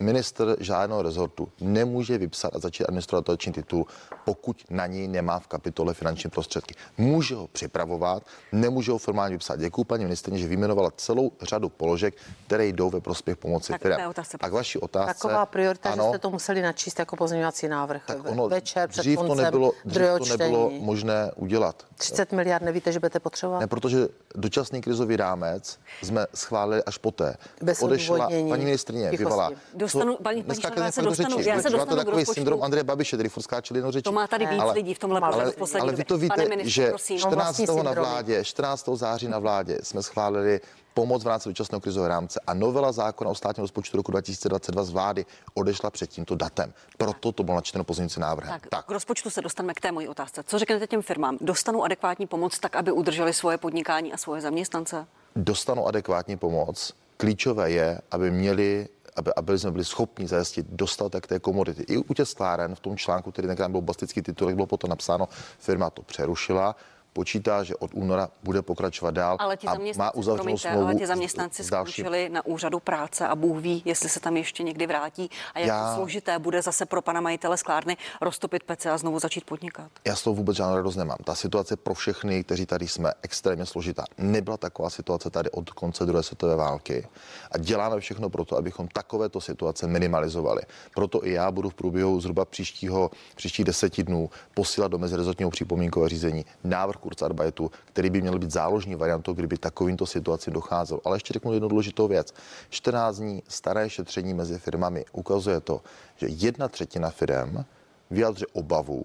[0.02, 3.86] Minister žádného rezortu nemůže vypsat a začít administrovat dotační titul,
[4.26, 6.76] pokud na něj nemá v kapitole finanční prostředky.
[6.98, 9.60] Může ho připravovat, nemůže ho formálně vypsat.
[9.60, 12.16] Děkuji paní ministrině, že vyjmenovala celou řadu položek,
[12.48, 15.14] které jdou ve prospěch pomoci Tak otázce, A k vaší otázce.
[15.14, 19.02] Taková priorita, ano, že jste to museli načíst jako pozměňovací návrh tak ono, večer před
[19.02, 20.86] dřív to nebylo, dřív to nebylo čtení.
[20.86, 21.86] možné udělat.
[21.96, 23.60] 30 miliard nevíte, že budete potřebovat?
[23.60, 27.38] Ne, protože dočasný krizový rámec jsme schválili až poté.
[27.62, 29.56] Bez Odešla paní ministrině, Tichosti.
[29.94, 31.50] Dostanu- paní- paní já se dostanu- řeči.
[31.50, 34.04] já se dostanu k takový syndrom Andreje Babiše, který furt skáče jednou řečí.
[34.04, 36.50] To má tady víc Ale- lidí v tomhle ale, poslední ale vy to víte, Pane
[36.50, 37.18] ministře, že prosím.
[37.20, 37.58] 14.
[37.66, 38.96] vlastní na vládě, 14.
[38.96, 40.62] září na vládě jsme schválili
[40.94, 44.90] pomoc v rámci dočasného krizového rámce a novela zákona o státním rozpočtu roku 2022 z
[44.90, 46.74] vlády odešla před tímto datem.
[46.98, 48.54] Proto to bylo načteno pozměňující návrhem.
[48.54, 50.44] Tak, tak, k rozpočtu se dostaneme k té mojí otázce.
[50.48, 51.38] Co řeknete těm firmám?
[51.42, 55.06] Dostanou adekvátní pomoc tak, aby udrželi svoje podnikání a svoje zaměstnance?
[55.36, 56.94] dostanou adekvátní pomoc.
[57.18, 61.84] Klíčové je, aby měli aby, aby jsme byli schopni zajistit dostatek té komodity.
[61.93, 65.28] I u těch skláren v tom článku, který tenkrát byl bastický titulek, bylo potom napsáno,
[65.60, 66.76] firma to přerušila,
[67.13, 70.86] počítá, že od února bude pokračovat dál Ale ti a má zaměstnanci, uzavřenou promiňte, smlouvu
[70.88, 74.38] ale ti s- zaměstnanci s skončili na úřadu práce a Bůh ví, jestli se tam
[74.38, 78.63] ještě někdy vrátí a jak Já- to složité bude zase pro pana majitele sklárny roztopit
[78.63, 79.91] pece a znovu začít podnikat.
[80.06, 81.17] Já z toho vůbec žádnou radost nemám.
[81.24, 84.04] Ta situace pro všechny, kteří tady jsme, extrémně složitá.
[84.17, 87.08] Nebyla taková situace tady od konce druhé světové války
[87.52, 90.62] a děláme všechno pro to, abychom takovéto situace minimalizovali.
[90.95, 96.10] Proto i já budu v průběhu zhruba příštího, příštích deseti dnů posílat do mezirezortního připomínkového
[96.10, 101.02] řízení návrh Kurzarbeitu, který by měl být záložní variantou, kdyby takovýmto situacím docházelo.
[101.06, 102.34] Ale ještě řeknu jednu důležitou věc.
[102.70, 105.82] 14 dní staré šetření mezi firmami ukazuje to,
[106.16, 107.64] že jedna třetina firm
[108.12, 109.04] vyjadřuje obavu,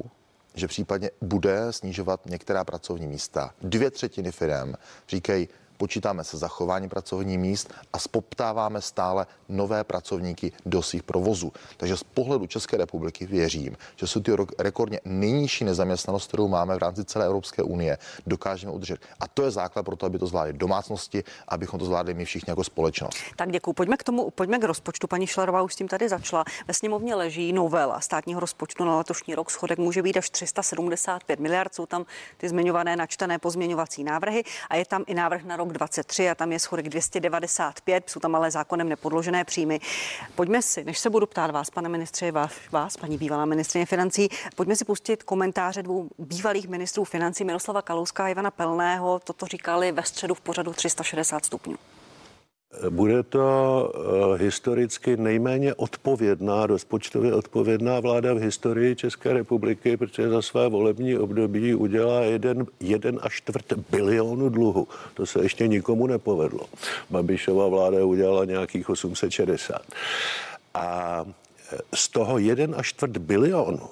[0.55, 3.51] že případně bude snižovat některá pracovní místa.
[3.63, 4.75] Dvě třetiny firm
[5.09, 11.53] říkají, počítáme se zachování pracovních míst a spoptáváme stále nové pracovníky do svých provozů.
[11.77, 16.79] Takže z pohledu České republiky věřím, že jsou ty rekordně nejnižší nezaměstnanost, kterou máme v
[16.79, 19.01] rámci celé Evropské unie, dokážeme udržet.
[19.21, 22.51] A to je základ pro to, aby to zvládly domácnosti, abychom to zvládli my všichni
[22.51, 23.17] jako společnost.
[23.37, 23.73] Tak děkuji.
[23.73, 25.07] Pojďme k tomu, pojďme k rozpočtu.
[25.07, 26.45] Paní Šlerová už s tím tady začala.
[26.69, 29.51] Ve sněmovně leží novela státního rozpočtu na letošní rok.
[29.51, 31.75] Schodek může být až 375 miliard.
[31.75, 36.31] Jsou tam ty zmiňované načtené pozměňovací návrhy a je tam i návrh na rok 23
[36.31, 38.11] a tam je schodek 295.
[38.11, 39.81] Jsou tam ale zákonem nepodložené příjmy.
[40.35, 44.29] Pojďme si, než se budu ptát vás, pane ministře, vás, vás paní bývalá ministrině financí,
[44.55, 49.21] pojďme si pustit komentáře dvou bývalých ministrů financí Miroslava Kalouska a Ivana Pelného.
[49.25, 51.77] Toto říkali ve středu v pořadu 360 stupňů.
[52.91, 53.45] Bude to
[53.95, 61.19] uh, historicky nejméně odpovědná, rozpočtově odpovědná vláda v historii České republiky, protože za své volební
[61.19, 64.89] období udělá jeden, jeden až čtvrt bilionu dluhu.
[65.15, 66.67] To se ještě nikomu nepovedlo.
[67.11, 69.83] Babišova vláda udělala nějakých 860.
[70.75, 71.25] A
[71.73, 73.89] eh, z toho jeden až čtvrt bilionu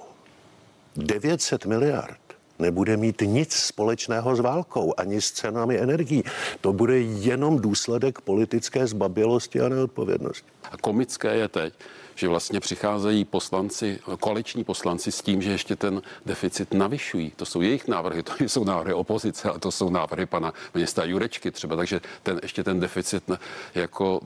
[0.97, 2.24] 900 miliard
[2.59, 6.25] nebude mít nic společného s válkou ani s cenami energií.
[6.61, 10.49] To bude jenom důsledek politické zbabělosti a neodpovědnosti.
[10.71, 11.75] A komické je teď,
[12.15, 17.33] že vlastně přicházejí poslanci, koaliční poslanci s tím, že ještě ten deficit navyšují.
[17.37, 21.51] To jsou jejich návrhy, to jsou návrhy opozice, ale to jsou návrhy pana ministra Jurečky
[21.51, 23.31] třeba, takže ten, ještě ten deficit
[23.75, 24.21] jako,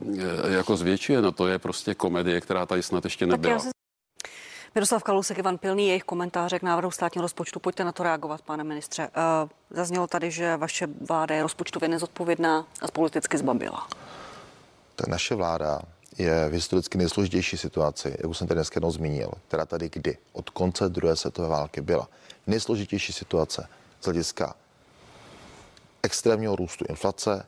[0.47, 1.21] jako zvětšuje.
[1.21, 3.78] No to je prostě komedie, která tady snad ještě nebyla.
[4.75, 7.59] Miroslav Kalousek, Ivan Pilný, jejich komentáře k návrhu státního rozpočtu.
[7.59, 9.07] Pojďte na to reagovat, pane ministře.
[9.07, 13.87] Uh, zaznělo tady, že vaše vláda je rozpočtově nezodpovědná a politicky zbabila.
[14.95, 15.79] Tak naše vláda
[16.17, 20.17] je v historicky nejsložitější situaci, jak už jsem tady dneska jednou zmínil, která tady kdy
[20.33, 22.07] od konce druhé světové války byla.
[22.47, 23.67] Nejsložitější situace
[24.01, 24.55] z hlediska
[26.03, 27.45] extrémního růstu inflace,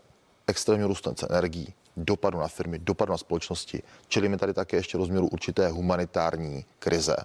[0.48, 1.74] extrémního růstu cen energií,
[2.06, 3.84] dopadu na firmy, dopadu na společnosti.
[4.08, 7.16] Čelíme tady také ještě rozměru určité humanitární krize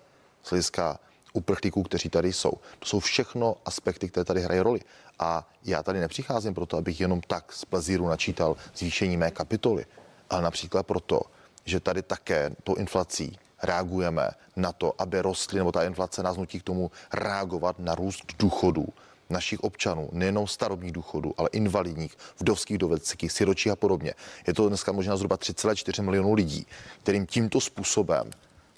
[0.42, 0.98] z hlediska
[1.32, 2.52] uprchlíků, kteří tady jsou.
[2.78, 4.80] To jsou všechno aspekty, které tady hrají roli.
[5.18, 9.86] A já tady nepřicházím proto, abych jenom tak z plezíru načítal zvýšení mé kapitoly,
[10.30, 11.20] ale například proto,
[11.64, 16.60] že tady také to inflací reagujeme na to, aby rostly, nebo ta inflace nás nutí
[16.60, 18.86] k tomu reagovat na růst důchodů
[19.30, 24.14] našich občanů, nejenom starobních důchodů, ale invalidních, vdovských, dovedských, siročích a podobně.
[24.46, 26.66] Je to dneska možná zhruba 3,4 milionů lidí,
[27.02, 28.30] kterým tímto způsobem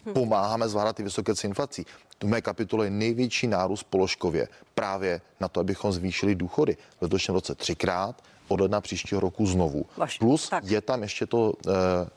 [0.06, 0.12] hm.
[0.12, 1.86] pomáháme zvládat ty vysoké ceny inflací.
[2.22, 6.76] V mé kapitole je největší nárůst položkově právě na to, abychom zvýšili důchody.
[6.98, 9.86] V letošním roce třikrát, od ledna příštího roku znovu.
[10.18, 10.64] Plus tak.
[10.64, 12.08] je tam ještě to Eh,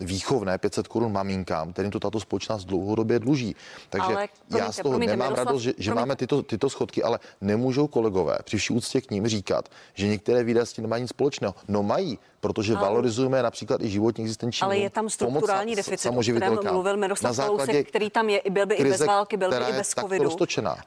[0.00, 3.56] výchovné 500 korun maminkám, kterým to tato společnost dlouhodobě dluží.
[3.90, 6.70] Takže ale, promiňte, já z toho promiňte, nemám Miroslav, radost, že, že máme tyto, tyto
[6.70, 10.82] schodky, ale nemůžou kolegové při vší úctě k ním říkat, že některé výdaje s tím
[10.82, 11.54] nemají nic společného.
[11.68, 16.20] No mají, protože ale, valorizujeme například i životní existenční Ale je tam strukturální deficit, o
[16.20, 19.56] kterém mluvil Miroslav Kalousek, který tam je, byl by krize, i bez války, byl by
[19.56, 20.36] i bez covidu.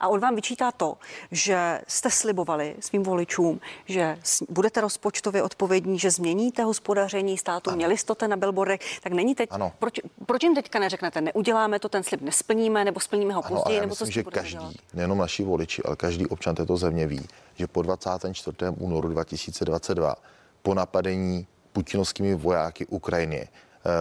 [0.00, 0.96] A on vám vyčítá to,
[1.30, 7.76] že jste slibovali svým voličům, že budete rozpočtově odpovědní, že změníte hospodaření státu, ano.
[7.76, 9.72] měli jste to na billboardech, tak není teď, ano.
[9.78, 13.90] proč, proč jim teďka neřeknete, neuděláme to, ten slib nesplníme, nebo splníme ho později, nebo
[13.90, 14.74] myslím, co že každý, dělat?
[14.94, 18.56] nejenom naši voliči, ale každý občan této země ví, že po 24.
[18.78, 20.14] únoru 2022
[20.62, 23.48] po napadení putinovskými vojáky Ukrajiny,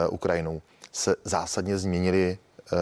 [0.08, 2.38] uh, Ukrajinou se zásadně změnily
[2.72, 2.78] uh,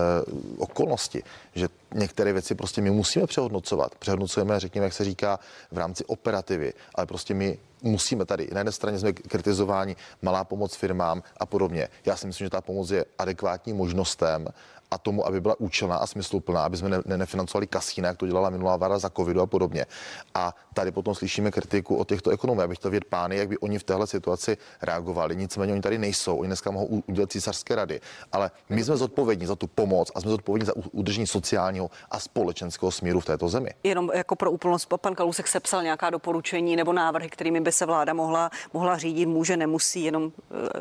[0.57, 1.23] okolnosti,
[1.55, 3.95] že některé věci prostě my musíme přehodnocovat.
[3.95, 5.39] Přehodnocujeme, řekněme, jak se říká,
[5.71, 8.49] v rámci operativy, ale prostě my musíme tady.
[8.51, 11.87] Na jedné straně jsme kritizováni malá pomoc firmám a podobně.
[12.05, 14.47] Já si myslím, že ta pomoc je adekvátní možnostem
[14.91, 18.27] a tomu, aby byla účelná a smysluplná, aby jsme ne, ne, nefinancovali kasína, jak to
[18.27, 19.85] dělala minulá vláda za covidu a podobně.
[20.33, 22.61] A tady potom slyšíme kritiku od těchto ekonomů.
[22.61, 25.35] Já bych chtěl vědět pány, jak by oni v téhle situaci reagovali.
[25.35, 29.55] Nicméně oni tady nejsou, oni dneska mohou udělat císařské rady, ale my jsme zodpovědní za
[29.55, 33.69] tu pomoc a jsme zodpovědní za udržení sociálního a společenského smíru v této zemi.
[33.83, 38.13] Jenom jako pro úplnost, pan Kalusek sepsal nějaká doporučení nebo návrhy, kterými by se vláda
[38.13, 40.31] mohla, mohla řídit, může, nemusí, jenom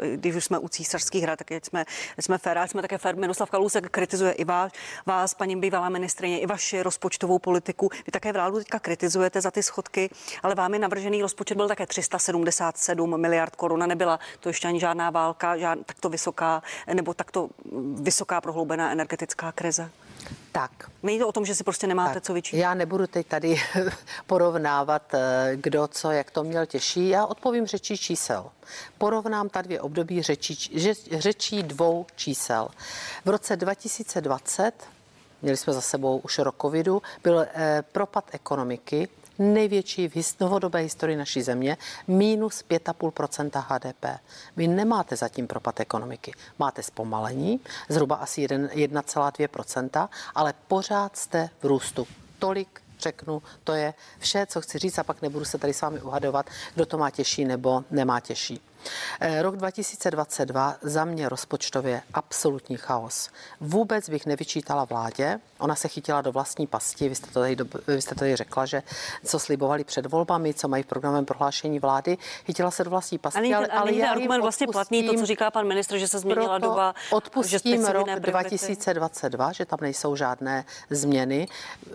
[0.02, 1.84] eh, když už jsme u císařských hrad, tak jsme,
[2.20, 3.16] jsme fér, jsme také fér.
[3.16, 4.72] Miroslav Kalusek kritizuje i vás,
[5.06, 7.90] vás, paní bývalá ministrině, i vaši rozpočtovou politiku.
[8.06, 10.10] Vy také vládu teďka kritizujete za ty schodky,
[10.42, 13.88] ale vámi navržený rozpočet byl také 377 miliard korun.
[13.88, 17.48] Nebyla to ještě ani žádná válka, žád, takto vysoká nebo takto
[17.94, 19.90] vysoká prohloubená energetická krize.
[20.52, 20.90] Tak.
[21.02, 22.22] Není to o tom, že si prostě nemáte tak.
[22.22, 22.60] co vyčítat.
[22.60, 23.60] Já nebudu teď tady
[24.26, 27.08] porovnávat, eh, kdo co, jak to měl těžší.
[27.08, 28.50] Já odpovím řečí čísel.
[28.98, 30.78] Porovnám ta dvě období řečí,
[31.18, 32.68] řečí dvou čísel.
[33.24, 34.72] V roce 2020
[35.42, 39.08] měli jsme za sebou už rok covidu, byl eh, propad ekonomiky
[39.38, 44.20] největší v novodobé historii naší země, minus 5,5% HDP.
[44.56, 46.32] Vy nemáte zatím propad ekonomiky.
[46.58, 52.06] Máte zpomalení, zhruba asi 1,2% ale pořád jste v růstu.
[52.38, 56.00] Tolik řeknu, to je vše, co chci říct a pak nebudu se tady s vámi
[56.00, 58.60] uhadovat, kdo to má těžší nebo nemá těžší.
[59.20, 63.30] Eh, rok 2022 za mě rozpočtově absolutní chaos.
[63.60, 65.40] Vůbec bych nevyčítala vládě.
[65.58, 67.08] Ona se chytila do vlastní pasti.
[67.08, 68.82] Vy jste to tady, vy jste tady řekla, že
[69.24, 73.54] co slibovali před volbami, co mají v programovém prohlášení vlády, chytila se do vlastní pasti.
[73.54, 76.58] Ale, ale, ale je argument vlastně platný, to, co říká pan ministr, že se změnila
[76.58, 76.94] doba.
[77.10, 81.48] Odpustím že rok 2022, že tam nejsou žádné změny,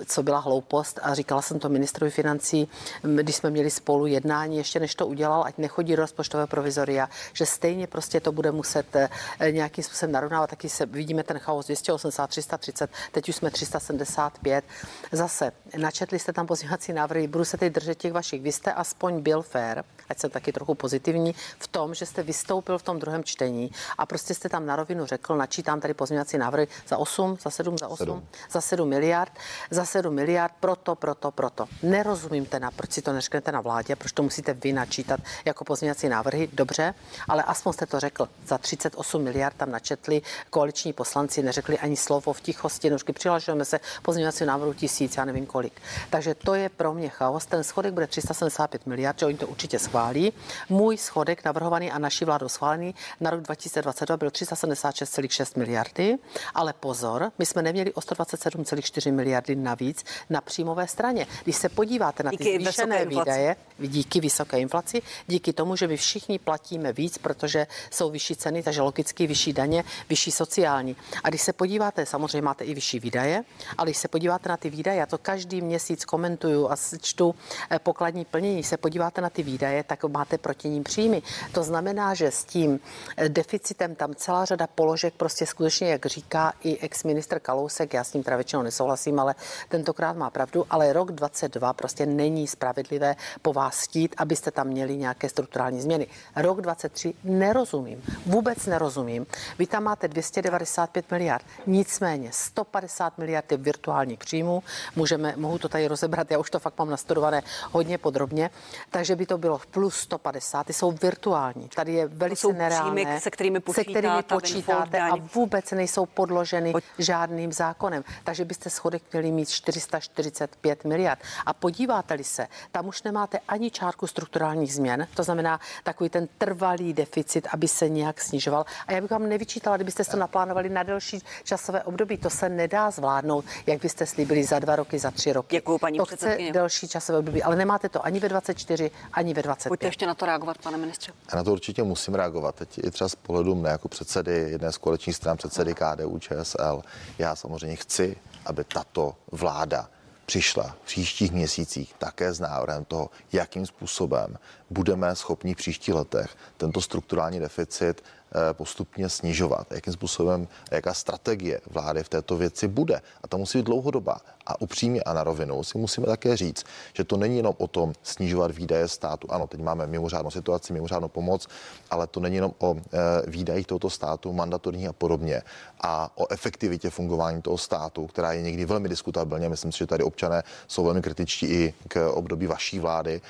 [0.05, 0.99] co byla hloupost.
[1.03, 2.67] A říkala jsem to ministrovi financí,
[3.01, 7.09] když jsme měli spolu jednání, ještě než to udělal, ať nechodí do rozpočtové provizí provizoria,
[7.33, 9.09] že stejně prostě to bude muset eh,
[9.51, 10.49] nějakým způsobem narovnávat.
[10.49, 14.65] Taky se vidíme ten chaos 280, 330, teď už jsme 375.
[15.11, 18.41] Zase načetli jste tam pozměňovací návrhy, budu se teď držet těch vašich.
[18.41, 22.77] Vy jste aspoň byl fair, ať jsem taky trochu pozitivní, v tom, že jste vystoupil
[22.77, 26.67] v tom druhém čtení a prostě jste tam na rovinu řekl, načítám tady pozměňovací návrhy
[26.87, 28.27] za 8, za 7, za 8, 7.
[28.51, 29.31] za 7 miliard,
[29.71, 31.65] za 7 miliard, proto, proto, proto.
[31.83, 36.09] Nerozumím teda, proč si to neřeknete na vládě, proč to musíte vy načítat jako pozměňovací
[36.09, 36.93] návrhy, dobře,
[37.27, 38.29] ale aspoň jste to řekl.
[38.47, 43.79] Za 38 miliard tam načetli koaliční poslanci, neřekli ani slovo v tichosti, no přihlašujeme se
[44.01, 45.81] pozměňovací návrhu tisíc, já nevím kolik.
[46.09, 47.45] Takže to je pro mě chaos.
[47.45, 50.33] Ten schodek bude 375 miliard, že oni to určitě schválí.
[50.69, 56.17] Můj schodek navrhovaný a naší vládou schválený na rok 2022 byl 376,6 miliardy,
[56.55, 61.27] ale pozor, my jsme neměli o 127,4 miliardy navíc na příjmové straně.
[61.43, 65.97] Když se podíváte na ty Díky zvýšené výdaje, díky vysoké inflaci, díky tomu, že my
[65.97, 70.95] všichni platíme víc, protože jsou vyšší ceny, takže logicky vyšší daně, vyšší sociální.
[71.23, 73.43] A když se podíváte, samozřejmě máte i vyšší výdaje,
[73.77, 77.35] ale když se podíváte na ty výdaje, já to každý měsíc komentuju a čtu
[77.71, 81.21] eh, pokladní plnění, když se podíváte na ty výdaje, tak máte proti ním příjmy.
[81.51, 82.79] To znamená, že s tím
[83.17, 88.13] eh, deficitem tam celá řada položek prostě skutečně, jak říká i ex-ministr Kalousek, já s
[88.13, 89.35] ním teda většinou nesouhlasím, ale
[89.69, 94.97] tentokrát má pravdu, ale rok 22 prostě není spravedlivé po vás chtít, abyste tam měli
[94.97, 96.07] nějaké strukturální změny.
[96.43, 99.25] Rok 23 nerozumím, vůbec nerozumím.
[99.59, 104.63] Vy tam máte 295 miliard, nicméně 150 miliard je virtuálních příjmů,
[104.95, 108.49] můžeme, mohu to tady rozebrat, já už to fakt mám nastudované hodně podrobně,
[108.89, 111.69] takže by to bylo plus 150, ty jsou virtuální.
[111.75, 116.73] Tady je velice jsou příjmy, nereálné, se kterými se kterými počítáte a vůbec nejsou podloženy
[116.97, 118.03] žádným zákonem.
[118.23, 121.19] Takže byste schodek měli mít 445 miliard.
[121.45, 126.93] A podíváte-li se, tam už nemáte ani čárku strukturálních změn, to znamená takový ten trvalý
[126.93, 128.65] deficit, aby se nějak snižoval.
[128.87, 132.17] A já bych vám nevyčítala, kdybyste to naplánovali na delší časové období.
[132.17, 135.55] To se nedá zvládnout, jak byste slíbili za dva roky, za tři roky.
[135.55, 136.53] Děkuju, paní to chce předsedkyně.
[136.53, 139.69] delší časové období, ale nemáte to ani ve 24, ani ve 25.
[139.69, 141.11] Pojďte ještě na to reagovat, pane ministře.
[141.31, 142.55] Já na to určitě musím reagovat.
[142.55, 146.81] Teď i třeba z pohledu mne jako předsedy jedné z koaličních stran, předsedy KDU, ČSL.
[147.17, 148.15] Já samozřejmě chci,
[148.45, 149.89] aby tato vláda
[150.33, 154.37] přišla v příštích měsících také s návrhem toho, jakým způsobem
[154.69, 159.71] budeme schopni v příštích letech tento strukturální deficit eh, postupně snižovat.
[159.71, 163.01] Jakým způsobem, jaká strategie vlády v této věci bude.
[163.23, 164.21] A ta musí být dlouhodobá.
[164.47, 167.93] A upřímně a na rovinu si musíme také říct, že to není jenom o tom
[168.03, 169.27] snižovat výdaje státu.
[169.31, 171.47] Ano, teď máme mimořádnou situaci, mimořádnou pomoc,
[171.89, 172.79] ale to není jenom o e,
[173.27, 175.41] výdajích tohoto státu, mandatorních a podobně,
[175.81, 179.49] a o efektivitě fungování toho státu, která je někdy velmi diskutabilně.
[179.49, 183.21] Myslím si, že tady občané jsou velmi kritičtí i k období vaší vlády,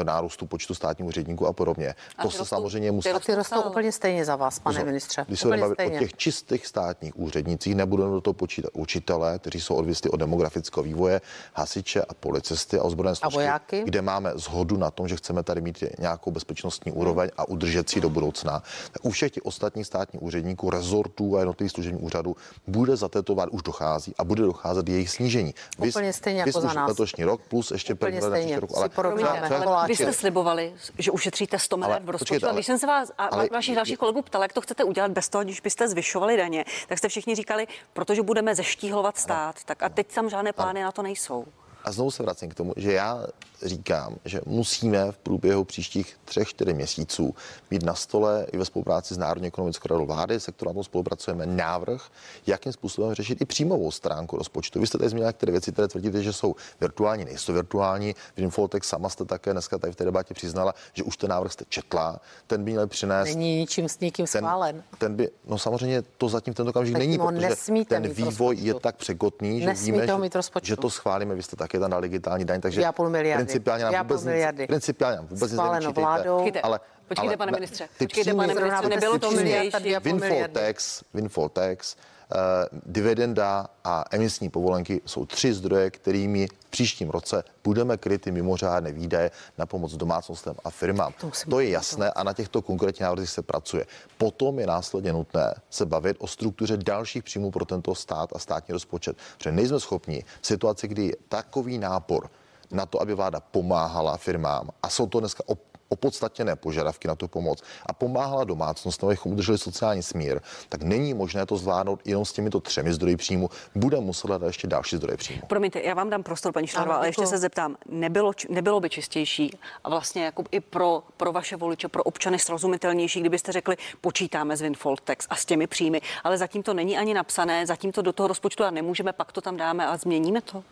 [0.00, 1.94] e, nárůstu počtu státních úředníků a podobně.
[2.18, 3.08] A to se rostou- samozřejmě musí.
[3.08, 3.70] ty A ty rostou Stále.
[3.70, 5.24] úplně stejně za vás, pane Pozor, ministře.
[5.28, 10.10] Když se o těch čistých státních úřednicích, nebudeme do toho počítat učitele, kteří jsou odvisli
[10.10, 10.20] od
[10.56, 11.20] demografického vývoje,
[11.54, 13.82] hasiče a policisty a ozbrojené složky, vojáky?
[13.84, 18.00] kde máme zhodu na tom, že chceme tady mít nějakou bezpečnostní úroveň a udržet si
[18.00, 18.62] do budoucna.
[18.92, 23.34] Tak u všech těch ostatních státních úředníků, rezortů a jednotlivých služebních úřadů bude za této
[23.34, 25.54] vlády už dochází a bude docházet jejich snížení.
[25.78, 26.88] Úplně stejně jako za už nás.
[26.88, 28.60] letošní rok plus ještě Úplně stejně.
[28.60, 28.70] rok.
[28.76, 29.48] Ale porovnáme.
[29.48, 32.24] Ale vy jste slibovali, že ušetříte 100 miliard v rozpočtu.
[32.24, 34.60] počkejte, Ale ale- když jsem se vás a ale- vašich dalších kolegů ptala, jak to
[34.60, 39.18] chcete udělat bez toho, když byste zvyšovali daně, tak jste všichni říkali, protože budeme zeštíhlovat
[39.18, 39.64] stát.
[39.64, 41.44] Tak a teď tam žádné plány na to nejsou.
[41.84, 43.26] A znovu se vracím k tomu, že já
[43.62, 47.34] říkám, že musíme v průběhu příštích třech, čtyři měsíců
[47.70, 50.84] mít na stole i ve spolupráci s Národní ekonomickou radou vlády, se kterou na tom
[50.84, 52.02] spolupracujeme, návrh,
[52.46, 54.80] jakým způsobem řešit i příjmovou stránku rozpočtu.
[54.80, 58.14] Vy jste tady zmínili některé věci, které tvrdíte, že jsou virtuální, nejsou virtuální.
[58.36, 61.64] Vinfoltek sama jste také dneska tady v té debatě přiznala, že už ten návrh jste
[61.68, 62.20] četla.
[62.46, 64.82] Ten by měl přinést Není ničím s nikým ten, schválen.
[64.98, 68.80] ten by, no samozřejmě to zatím v tento okamžik není, protože ten vývoj je rozpočtu.
[68.82, 71.34] tak překotný, že Nesmíte víme, že, že to schválíme.
[71.34, 73.45] Vy jste také tam dali digitální daň, takže miliardy.
[73.46, 74.66] Principiálně nám vůbec nic, miliardy.
[74.66, 76.38] principiálně nám vůbec nic nevyčítejte, vládou.
[76.62, 80.74] Ale, počkejte, ale pane ne- ministře, ty počkejte, příjmy- pane ministře, nebylo to miliardy.
[81.14, 82.38] windfall tax, uh,
[82.86, 88.92] dividenda a emisní povolenky jsou tři zdroje, kterými v příštím roce budeme kryt ty mimořádné
[88.92, 91.12] výdaje na pomoc domácnostem a firmám.
[91.20, 93.86] To To je jasné a na těchto konkrétních návrzích se pracuje.
[94.18, 98.72] Potom je následně nutné se bavit o struktuře dalších příjmů pro tento stát a státní
[98.72, 99.16] rozpočet.
[99.38, 102.30] Protože nejsme schopni v situaci, kdy je takový nápor
[102.70, 107.28] na to, aby vláda pomáhala firmám a jsou to dneska op- opodstatněné požadavky na tu
[107.28, 112.32] pomoc a pomáhala domácnostem, abychom udrželi sociální smír, tak není možné to zvládnout jenom s
[112.32, 113.50] těmito třemi zdroji příjmu.
[113.74, 115.42] Bude muset hledat ještě další zdroje příjmu.
[115.46, 118.90] Promiňte, já vám dám prostor, paní Šlerová, Ano, ale ještě se zeptám, nebylo, nebylo by
[118.90, 124.56] čistější a vlastně jako i pro, pro vaše voliče, pro občany srozumitelnější, kdybyste řekli, počítáme
[124.56, 128.02] s windfall tax a s těmi příjmy, ale zatím to není ani napsané, zatím to
[128.02, 130.64] do toho rozpočtu a nemůžeme, pak to tam dáme a změníme to?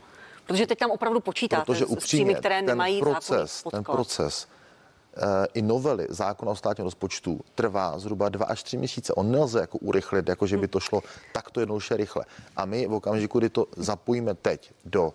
[0.46, 3.84] Protože teď tam opravdu počítáte Protože s- s příjmy, upřímně, které ten nemají proces, ten
[3.84, 4.46] proces
[5.16, 9.12] eh, i novely zákona o státním rozpočtu trvá zhruba dva až tři měsíce.
[9.14, 11.00] On nelze jako urychlit, jako že by to šlo
[11.32, 12.24] takto jednoduše rychle.
[12.56, 15.14] A my v okamžiku, kdy to zapojíme teď do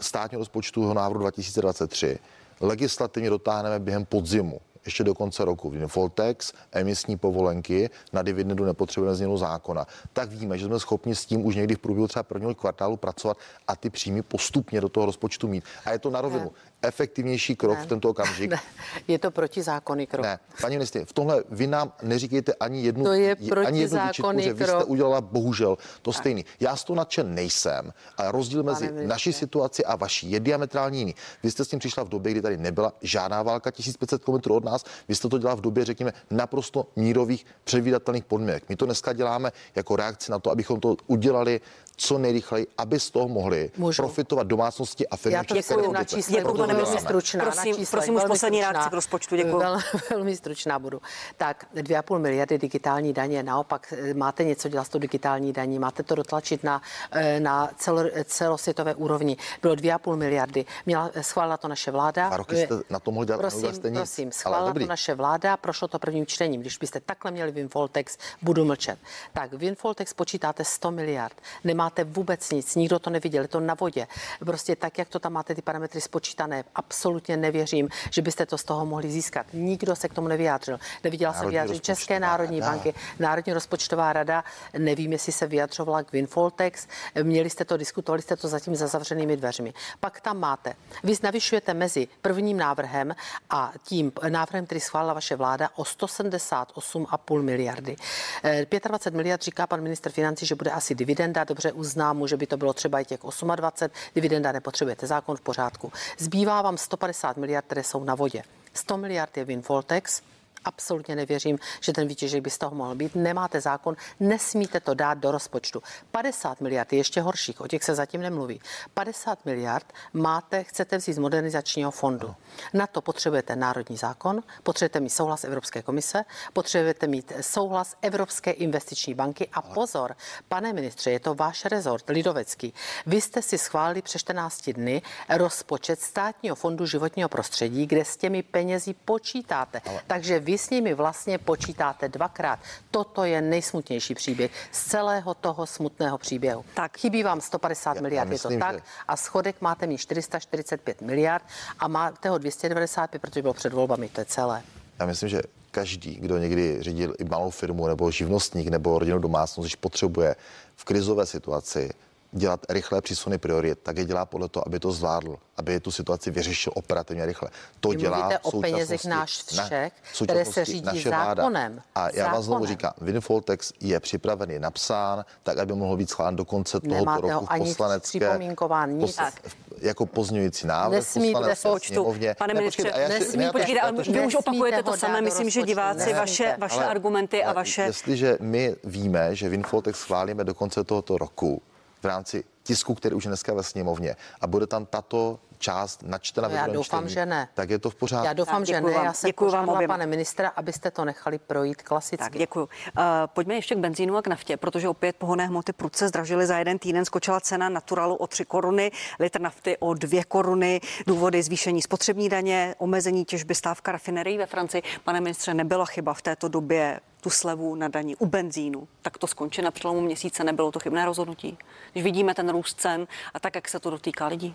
[0.00, 2.18] státního rozpočtu návrhu 2023,
[2.60, 5.74] legislativně dotáhneme během podzimu ještě do konce roku.
[5.94, 9.86] Voltex, emisní povolenky, na dividendu nepotřebujeme změnu zákona.
[10.12, 13.36] Tak víme, že jsme schopni s tím už někdy v průběhu třeba prvního kvartálu pracovat
[13.68, 15.64] a ty příjmy postupně do toho rozpočtu mít.
[15.84, 16.52] A je to na rovinu.
[16.82, 18.50] Efektivnější krok v tento okamžik.
[18.50, 18.60] Ne,
[19.08, 20.26] je to protizákonný krok.
[20.26, 24.40] Ne, paní ministrině, v tomhle vy nám neříkejte ani jednu, To je ani jednu výčitku,
[24.40, 26.44] že vy jste udělala bohužel to stejný.
[26.60, 29.08] Já z toho nadšen nejsem, ale rozdíl mezi ministře.
[29.08, 31.14] naší situaci a vaší je diametrální jiný.
[31.42, 34.64] Vy jste s tím přišla v době, kdy tady nebyla žádná válka 1500 km od
[34.64, 38.64] nás, vy jste to dělala v době, řekněme, naprosto mírových, předvídatelných podmínek.
[38.68, 41.60] My to dneska děláme jako reakci na to, abychom to udělali
[42.00, 44.02] co nejrychleji, aby z toho mohli Můžu.
[44.02, 45.34] profitovat domácnosti a firmy.
[45.34, 47.44] Já to děkuji na číslech, Děkuji, pane velmi stručná.
[47.44, 49.58] Prosím- na číslech, prosím už poslední reakci k rozpočtu, děkuji.
[49.58, 49.78] Vel,
[50.10, 51.00] velmi stručná budu.
[51.36, 56.02] Tak 2,5 miliardy digitální daně, naopak eh, máte něco dělat s tou digitální daní, máte
[56.02, 56.82] to dotlačit na,
[57.12, 59.36] eh, na celo, celosvětové úrovni.
[59.62, 62.26] Bylo 2,5 miliardy, měla, schválila to naše vláda.
[62.28, 63.98] Dva roky jste na to mohli dělat, Prosím, jste nic.
[63.98, 66.60] prosím, schválila to naše vláda, prošlo to prvním čtením.
[66.60, 68.98] Když byste takhle měli windfall tax, budu mlčet.
[69.32, 71.36] Tak windfall tax počítáte 100 miliard.
[71.64, 74.06] Nemáte vůbec nic, nikdo to neviděl, je to na vodě.
[74.44, 78.64] Prostě tak, jak to tam máte ty parametry spočítané, absolutně nevěřím, že byste to z
[78.64, 79.46] toho mohli získat.
[79.52, 80.78] Nikdo se k tomu nevyjádřil.
[81.04, 82.72] Neviděla jsem Národní vyjádření České národní rada.
[82.72, 84.44] banky, Národní rozpočtová rada,
[84.78, 86.86] nevím, jestli se vyjadřovala k windfall tax,
[87.22, 89.72] měli jste to, diskutovali jste to zatím za zavřenými dveřmi.
[90.00, 90.74] Pak tam máte,
[91.04, 93.14] vy navyšujete mezi prvním návrhem
[93.50, 97.96] a tím návrhem, který schválila vaše vláda, o 178,5 miliardy.
[98.44, 102.36] Eh, 25 miliard říká pan minister financí, že bude asi dividenda, dobře uznám mu, že
[102.36, 103.20] by to bylo třeba i těch
[103.56, 105.92] 28, dividenda nepotřebujete, zákon v pořádku.
[106.18, 108.42] Zbývá vám 150 miliard, které jsou na vodě.
[108.74, 110.22] 100 miliard je windfall tax,
[110.64, 113.14] Absolutně nevěřím, že ten výtěžek by z toho mohl být.
[113.14, 115.82] Nemáte zákon, nesmíte to dát do rozpočtu.
[116.10, 118.60] 50 miliard je ještě horších, o těch se zatím nemluví.
[118.94, 122.34] 50 miliard máte, chcete vzít z modernizačního fondu.
[122.74, 129.14] Na to potřebujete národní zákon, potřebujete mít souhlas Evropské komise, potřebujete mít souhlas Evropské investiční
[129.14, 130.16] banky a pozor,
[130.48, 132.74] pane ministře, je to váš rezort, lidovecký.
[133.06, 138.42] Vy jste si schválili před 14 dny rozpočet státního fondu životního prostředí, kde s těmi
[138.42, 139.82] penězi počítáte.
[140.06, 142.58] Takže vy s nimi vlastně počítáte dvakrát.
[142.90, 146.64] Toto je nejsmutnější příběh z celého toho smutného příběhu.
[146.74, 146.98] Tak.
[146.98, 148.74] Chybí vám 150 Já- miliard, já je to myslím, tak.
[148.74, 151.44] že- A schodek máte mít 445 miliard
[151.78, 154.62] a máte ho 295, protože bylo před volbami, to je celé.
[154.98, 159.64] Já myslím, že každý, kdo někdy řídil i malou firmu nebo živnostník nebo rodinnou domácnost,
[159.66, 160.36] když potřebuje
[160.76, 161.90] v krizové situaci
[162.32, 166.30] dělat rychlé přísuny priorit, tak je dělá podle toho, aby to zvládl, aby tu situaci
[166.30, 167.48] vyřešil operativně rychle.
[167.80, 170.86] To Vy dělá mluvíte v o penězech současnosti- náš ne, všech, v které se řídí
[170.86, 171.42] naše vláda.
[171.42, 171.82] zákonem.
[171.94, 172.68] A já vás znovu Zákonem.
[172.68, 176.94] říkám, windfall tax je připraven, je napsán, tak aby mohl být schválen do konce tohoto
[176.94, 179.16] Nemáte ho roku v ani poslanecké připomínkován, nic.
[179.18, 179.32] pos-
[179.80, 182.14] jako pozměňující návrh Nesmíte v poslanecké rozpočtu.
[182.38, 185.20] Pane Ne, ministře, ne, to- Počkejte, ale vy už opakujete to ho samé.
[185.20, 187.82] Myslím, že diváci vaše, vaše argumenty a vaše...
[187.82, 191.62] Jestliže my víme, že Winfoltex schválíme do konce tohoto roku
[192.02, 196.48] v rámci tisku, který už je dneska ve sněmovně a bude tam tato část načtena
[196.48, 197.48] No ve já druhém doufám, čtení, že ne.
[197.54, 198.26] tak je to v pořádku.
[198.26, 198.94] Já doufám, Tak, že děkuji ne.
[198.94, 199.04] vám.
[199.04, 199.94] Já jsem Děkuji vám oběma.
[199.94, 202.24] pane ministra, abyste to nechali projít klasicky.
[202.24, 202.60] Tak, děkuji.
[202.62, 206.58] Uh, pojďme ještě k benzínu a k naftě, protože opět pohonné hmoty prudce zdražily za
[206.58, 207.04] jeden týden.
[207.04, 212.74] Skočila cena naturalu o 3 koruny, litr nafty o 2 koruny, důvody zvýšení spotřební daně,
[212.78, 214.82] omezení těžby stávka rafinerií ve Francii.
[215.04, 218.88] Pane ministře, nebyla chyba v této době tu slevu na daní u benzínu.
[219.02, 221.58] Tak to skončí na přelomu měsíce, nebylo to chybné rozhodnutí.
[221.92, 224.54] Když vidíme ten růst cen a tak, jak se to dotýká lidí.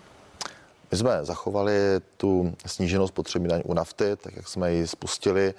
[0.90, 1.72] My jsme zachovali
[2.16, 5.54] tu sníženou spotřební daň u nafty, tak jak jsme ji spustili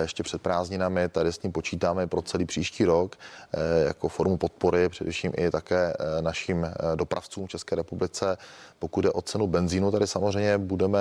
[0.00, 1.08] ještě před prázdninami.
[1.08, 3.16] Tady s ním počítáme pro celý příští rok
[3.52, 8.36] eh, jako formu podpory, především i také eh, našim dopravcům v České republice.
[8.78, 10.98] Pokud je o cenu benzínu, tady samozřejmě budeme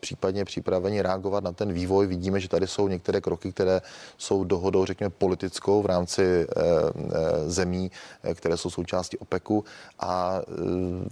[0.00, 2.06] případně připraveni reagovat na ten vývoj.
[2.06, 3.80] Vidíme, že tady jsou některé kroky, které
[4.18, 6.46] jsou dohodou, řekněme, politickou v rámci
[7.46, 7.90] zemí,
[8.34, 9.64] které jsou součástí OPECu.
[10.00, 10.40] A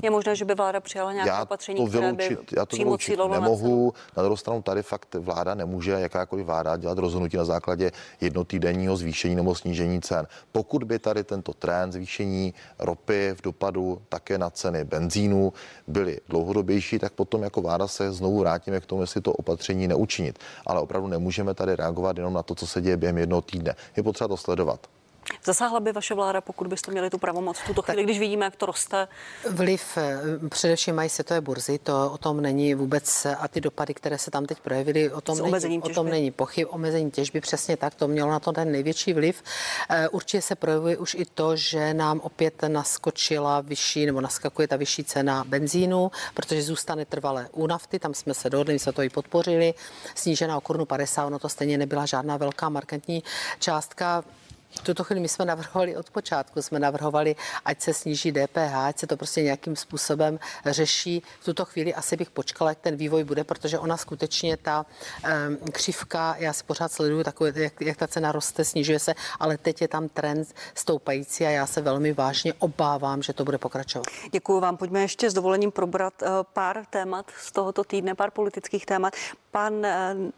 [0.03, 2.77] je možné, že by vláda přijala nějaké já opatření, to vyloučit, které by já to
[2.77, 3.93] vyloučit nemohu.
[3.97, 8.97] Na, na druhou stranu tady fakt vláda nemůže, jakákoliv vláda, dělat rozhodnutí na základě jednotýdenního
[8.97, 10.27] zvýšení nebo snížení cen.
[10.53, 15.53] Pokud by tady tento trend zvýšení ropy v dopadu také na ceny benzínu
[15.87, 20.39] byly dlouhodobější, tak potom jako vláda se znovu vrátíme k tomu, jestli to opatření neučinit.
[20.67, 23.77] Ale opravdu nemůžeme tady reagovat jenom na to, co se děje během jednoho týdne.
[23.97, 25.00] Je potřeba to sledovat.
[25.45, 28.57] Zasáhla by vaše vláda, pokud byste měli tu pravomoc v tuto chvíli, když vidíme, jak
[28.57, 29.09] to roste?
[29.51, 34.19] Vliv eh, především mají světové burzy, to o tom není vůbec, a ty dopady, které
[34.19, 36.69] se tam teď projevily, o tom, není, o tom není pochyb.
[36.71, 39.43] Omezení těžby přesně tak, to mělo na to ten největší vliv.
[39.91, 44.77] Eh, určitě se projevuje už i to, že nám opět naskočila vyšší, nebo naskakuje ta
[44.77, 49.09] vyšší cena benzínu, protože zůstane trvalé u nafty, tam jsme se dohodli, jsme to i
[49.09, 49.75] podpořili,
[50.15, 53.23] snížená o korunu 50, ono to stejně nebyla žádná velká markantní
[53.59, 54.25] částka.
[54.71, 58.99] V tuto chvíli my jsme navrhovali od počátku, jsme navrhovali, ať se sníží DPH, ať
[58.99, 61.23] se to prostě nějakým způsobem řeší.
[61.41, 65.73] V tuto chvíli asi bych počkala, jak ten vývoj bude, protože ona skutečně ta um,
[65.73, 69.81] křivka, já si pořád sleduju takové, jak, jak ta cena roste, snižuje se, ale teď
[69.81, 74.07] je tam trend stoupající a já se velmi vážně obávám, že to bude pokračovat.
[74.33, 74.77] Děkuji vám.
[74.77, 79.13] Pojďme ještě s dovolením probrat uh, pár témat z tohoto týdne, pár politických témat.
[79.51, 80.31] Pan uh,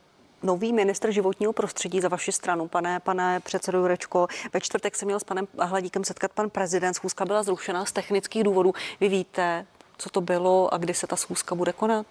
[0.42, 4.26] nový ministr životního prostředí za vaši stranu, pane, pane předsedo Jurečko.
[4.52, 6.94] Ve čtvrtek se měl s panem Hladíkem setkat pan prezident.
[6.94, 8.72] Schůzka byla zrušena z technických důvodů.
[9.00, 9.66] Vy víte,
[9.98, 12.06] co to bylo a kdy se ta schůzka bude konat?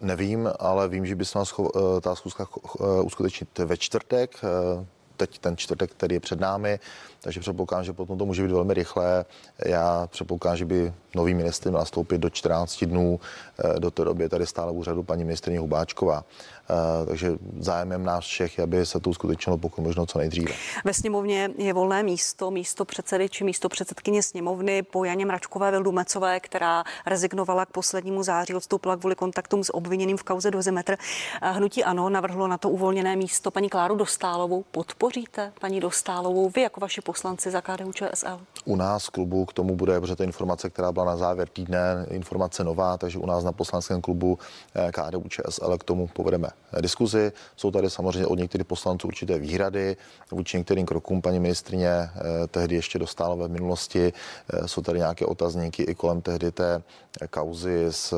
[0.00, 2.46] Nevím, ale vím, že by se nás eh, ta schůzka
[2.80, 4.86] eh, uskutečnit ve čtvrtek eh,
[5.16, 6.80] teď ten čtvrtek, který je před námi,
[7.22, 9.24] takže předpokládám, že potom to může být velmi rychlé.
[9.66, 13.20] Já předpokládám, že by nový ministr měl nastoupit do 14 dnů.
[13.78, 16.24] Do té doby tady stále úřadu paní ministrině Hubáčková.
[16.70, 20.52] Eh, takže zájemem nás všech, aby se to uskutečnilo pokud možno co nejdříve.
[20.84, 26.40] Ve sněmovně je volné místo, místo předsedy či místo předsedkyně sněmovny po Janě Mračkové Vildumecové,
[26.40, 30.96] která rezignovala k poslednímu září, odstoupila kvůli kontaktům s obviněným v kauze Dozimetr.
[31.42, 34.64] Eh, hnutí Ano navrhlo na to uvolněné místo paní Kláru Dostálovou.
[34.70, 38.40] Podpoříte paní Dostálovou vy jako vaši poslanci za KDU ČSL?
[38.64, 42.64] U nás klubu k tomu bude, protože ta informace, která byla na závěr týdne, informace
[42.64, 44.38] nová, takže u nás na poslanském klubu
[44.74, 46.48] eh, KDU ČSL k tomu povedeme
[46.80, 47.32] diskuzi.
[47.56, 49.96] Jsou tady samozřejmě od některých poslanců určité výhrady
[50.30, 52.10] vůči některým krokům paní ministrině eh,
[52.48, 54.12] tehdy ještě dostala ve minulosti.
[54.12, 56.82] Eh, jsou tady nějaké otazníky i kolem tehdy té
[57.30, 58.14] kauzy s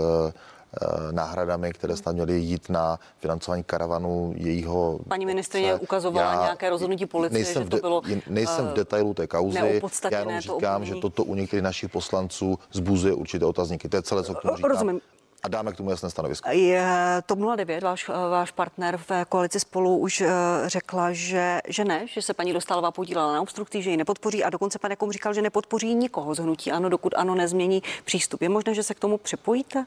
[1.10, 4.98] náhradami, které snad měly jít na financování karavanu jejího.
[5.08, 9.26] Paní ministrině ukazovala já nějaké rozhodnutí policie, nejsem že to bylo Nejsem v detailu té
[9.26, 13.88] kauzy, já jenom říkám, to že toto u některých našich poslanců zbuzuje určité otazníky.
[13.88, 14.70] To je celé, co k tomu říkám.
[14.70, 15.00] Rozumím
[15.42, 16.48] a dáme k tomu jasné stanovisko.
[16.50, 16.86] Je,
[17.26, 20.22] TOP 09, váš, váš partner v koalici spolu už
[20.66, 24.50] řekla, že, že ne, že se paní Dostálová podílela na obstrukci, že ji nepodpoří a
[24.50, 28.42] dokonce pan Jakom říkal, že nepodpoří nikoho z hnutí ano, dokud ano nezmění přístup.
[28.42, 29.86] Je možné, že se k tomu připojíte?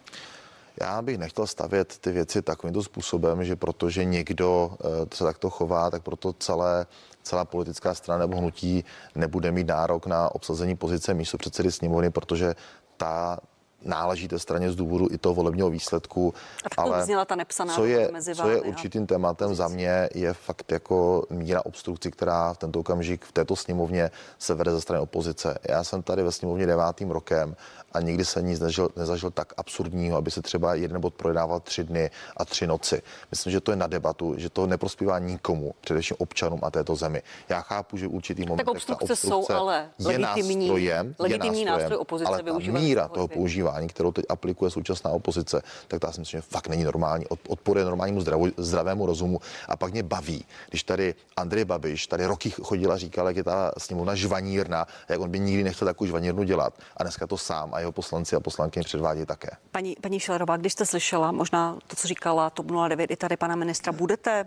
[0.82, 5.90] Já bych nechtěl stavět ty věci takovýmto způsobem, že protože někdo uh, se takto chová,
[5.90, 6.86] tak proto celé
[7.28, 12.56] celá politická strana nebo hnutí nebude mít nárok na obsazení pozice místo předsedy sněmovny, protože
[12.98, 13.38] ta
[13.82, 16.34] náleží té straně z důvodu i toho volebního výsledku.
[16.78, 20.34] A ale zněla ta nepsaná co je, mezi co je určitým tématem za mě, je
[20.34, 25.02] fakt jako míra obstrukcí, která v tento okamžik v této sněmovně se vede ze strany
[25.02, 25.58] opozice.
[25.70, 27.56] Já jsem tady ve sněmovně devátým rokem
[27.92, 31.84] a nikdy se nic nezažil, nezažil tak absurdního, aby se třeba jeden bod projednával tři
[31.84, 33.02] dny a tři noci.
[33.32, 37.22] Myslím, že to je na debatu, že to neprospívá nikomu, především občanům a této zemi.
[37.50, 41.66] Já chápu, že určitý moment tak obstrukce, obstrukce jsou ale je legitimní, nástrojem, legitimní je
[41.66, 46.12] nástrojem, nástroj opozice ale ta míra toho používání, kterou teď aplikuje současná opozice, tak ta
[46.12, 47.26] si myslím, že fakt není normální.
[47.48, 49.40] Odporuje normálnímu zdravu, zdravému rozumu.
[49.68, 53.44] A pak mě baví, když tady Andrej Babiš tady roky chodila a říkal, jak je
[53.44, 56.74] ta sněmovna žvanírna, jak on by nikdy nechtěl takovou žvanírnu dělat.
[56.98, 59.50] A dneska to sám a jeho poslanci a poslankyně předvádí také.
[59.72, 63.56] Paní, paní Šelerová, když jste slyšela možná to, co říkala TOP 09 i tady pana
[63.56, 64.46] ministra, budete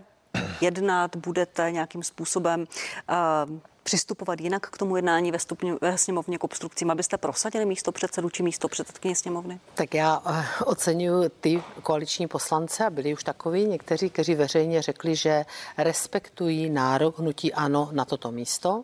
[0.61, 6.43] jednat, budete nějakým způsobem uh, přistupovat jinak k tomu jednání ve, stupňu, ve sněmovně k
[6.43, 9.59] obstrukcím, abyste prosadili místo předsedu či místo předsedkyně sněmovny?
[9.73, 15.15] Tak já uh, oceňuji ty koaliční poslance a byli už takový někteří, kteří veřejně řekli,
[15.15, 15.45] že
[15.77, 18.83] respektují nárok hnutí ano na toto místo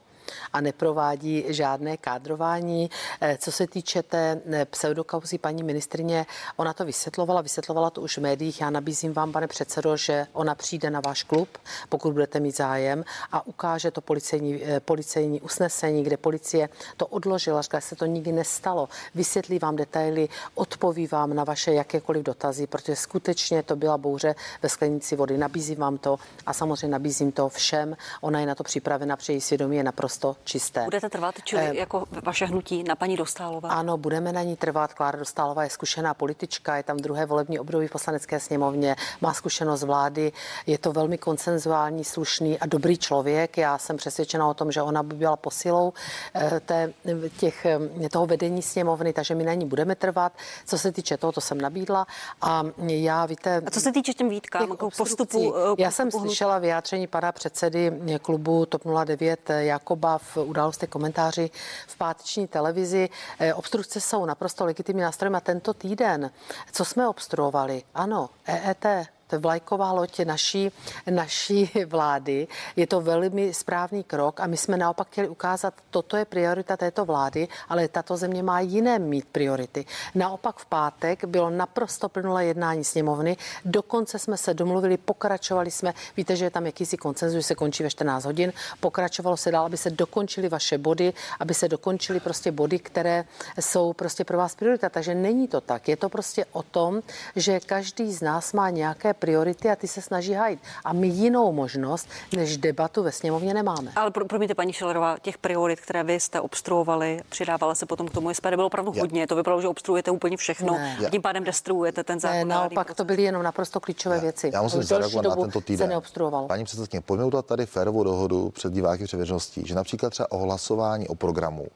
[0.53, 2.89] a neprovádí žádné kádrování.
[3.21, 6.25] Eh, Co se týče té eh, pseudokauzy paní ministrině,
[6.55, 8.61] ona to vysvětlovala, vysvětlovala to už v médiích.
[8.61, 11.57] Já nabízím vám, pane předsedo, že ona přijde na váš klub,
[11.89, 17.61] pokud budete mít zájem a ukáže to policejní, eh, policejní usnesení, kde policie to odložila,
[17.61, 18.89] že se to nikdy nestalo.
[19.15, 24.69] Vysvětlí vám detaily, odpoví vám na vaše jakékoliv dotazy, protože skutečně to byla bouře ve
[24.69, 25.37] sklenici vody.
[25.37, 27.97] Nabízím vám to a samozřejmě nabízím to všem.
[28.21, 30.83] Ona je na to připravena, protože její svědomí je naprosto čisté.
[30.83, 33.69] Budete trvat, čili Eh, jako vaše hnutí na paní Dostálová?
[33.69, 34.93] Ano, budeme na ní trvat.
[34.93, 39.83] Klára Dostálová je zkušená politička, je tam druhé volební období v poslanecké sněmovně, má zkušenost
[39.83, 40.31] vlády,
[40.67, 43.57] je to velmi konsenzuální, slušný a dobrý člověk.
[43.57, 45.93] Já jsem přesvědčena o tom, že ona by byla posilou
[46.35, 46.93] eh, té,
[47.39, 50.33] těch, eh, toho vedení sněmovny, takže my na ní budeme trvat.
[50.65, 52.07] Co se týče toho, to jsem nabídla.
[52.41, 55.15] A já, víte, A co se týče těm výtkám, jako obstrukcí.
[55.15, 57.91] postupu, eh, Já jsem postupu slyšela vyjádření pana předsedy
[58.21, 61.49] klubu TOP 09 Jakoba v událostech komentáři
[61.87, 63.09] v páteční televizi.
[63.39, 66.31] Eh, Obstrukce jsou naprosto legitimní nástrojem a tento týden,
[66.71, 67.83] co jsme obstruovali?
[67.95, 68.85] Ano, EET,
[69.31, 70.71] vlajková loď naší,
[71.09, 72.47] naší vlády.
[72.75, 77.05] Je to velmi správný krok a my jsme naopak chtěli ukázat, toto je priorita této
[77.05, 79.85] vlády, ale tato země má jiné mít priority.
[80.15, 86.35] Naopak v pátek bylo naprosto plnulé jednání sněmovny, dokonce jsme se domluvili, pokračovali jsme, víte,
[86.35, 89.89] že je tam jakýsi koncenzus, se končí ve 14 hodin, pokračovalo se dál, aby se
[89.89, 93.25] dokončily vaše body, aby se dokončily prostě body, které
[93.59, 94.89] jsou prostě pro vás priorita.
[94.89, 95.87] Takže není to tak.
[95.87, 97.01] Je to prostě o tom,
[97.35, 100.59] že každý z nás má nějaké priority a ty se snaží hajit.
[100.85, 103.91] A my jinou možnost než debatu ve sněmovně nemáme.
[103.95, 108.13] Ale pro, promiňte, paní Šilerová, těch priorit, které vy jste obstruovali, přidávala se potom k
[108.13, 109.27] tomu SPD, bylo opravdu Já- hodně.
[109.27, 110.73] To vypadalo, že obstruujete úplně všechno.
[110.73, 110.97] Ne.
[111.07, 112.37] A tím pádem destruujete ten zákon.
[112.37, 112.97] Ne, na naopak proces.
[112.97, 114.51] to byly jenom naprosto klíčové věci.
[114.53, 116.01] Já musím zareagovat na tento Se týden.
[116.47, 119.25] Paní předsedkyně, pojďme udělat tady férovou dohodu před diváky před
[119.65, 121.67] že například třeba o hlasování o programu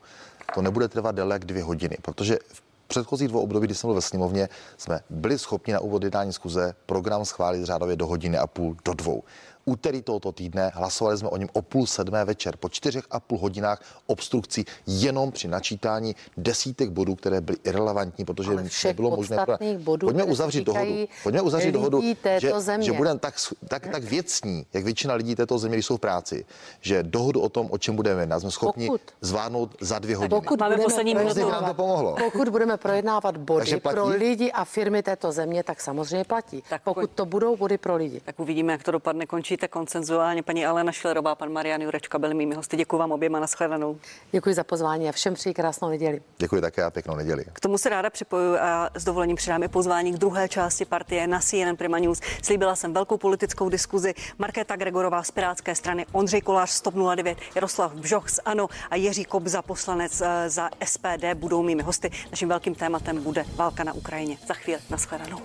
[0.54, 2.62] to nebude trvat déle jak dvě hodiny, protože v
[2.92, 6.74] předchozích dvou období, kdy jsem byl ve sněmovně, jsme byli schopni na úvod jednání zkuze
[6.86, 9.24] program schválit řádově do hodiny a půl, do dvou.
[9.66, 13.38] Úterý tohoto týdne hlasovali jsme o něm o půl sedmé večer, po čtyřech a půl
[13.38, 18.51] hodinách obstrukcí jenom při načítání desítek bodů, které byly irrelevantní, protože
[18.86, 19.38] nebylo možné.
[19.78, 21.07] bodů, Pojďme uzavřít dohodu.
[21.24, 22.01] Pojďme uzavřít dohodu,
[22.38, 22.86] že, země.
[22.86, 23.36] že budeme tak,
[23.68, 26.45] tak, tak věcní, jak většina lidí této země, jsou v práci,
[26.82, 30.30] že dohodu o tom, o čem budeme jednat, jsme schopni Pokud- zvládnout za dvě hodiny.
[30.41, 32.16] Pokud Máme budeme poslední nám to pomohlo.
[32.24, 33.93] Pokud budeme projednávat body Takže platí?
[33.95, 36.64] pro lidi a firmy této země, tak samozřejmě platí.
[36.70, 38.22] Tak pokud to budou body pro lidi.
[38.26, 39.26] Tak uvidíme, jak to dopadne.
[39.52, 40.43] Končíte koncenzuálně.
[40.43, 42.78] Paní Alena Šilerová, pan Marian Jurečka byli mými hosty.
[42.78, 43.97] Děkuji vám oběma na shledanou.
[44.32, 46.22] Děkuji za pozvání a všem přeji krásnou neděli.
[46.38, 47.45] Děkuji také a pěknou neděli.
[47.54, 51.28] K tomu se ráda připojuji a s dovolením přidám i pozvání k druhé části partie
[51.28, 52.22] na CNN Prima News.
[52.43, 54.14] Slíbila jsem velkou politickou diskuzi.
[54.38, 58.95] Markéta Gregorová z Pirátské strany, Ondřej Kolář z TOP 09, Jaroslav Bžoch z ANO a
[58.95, 62.12] Jiří Kobza, poslanec eh, za SPD, budou mými hosty.
[62.32, 64.38] Naším velkým tématem bude válka na Ukrajině.
[64.47, 65.41] Za chvíli nashledanou.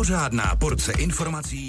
[0.00, 1.68] Pořádná porce informací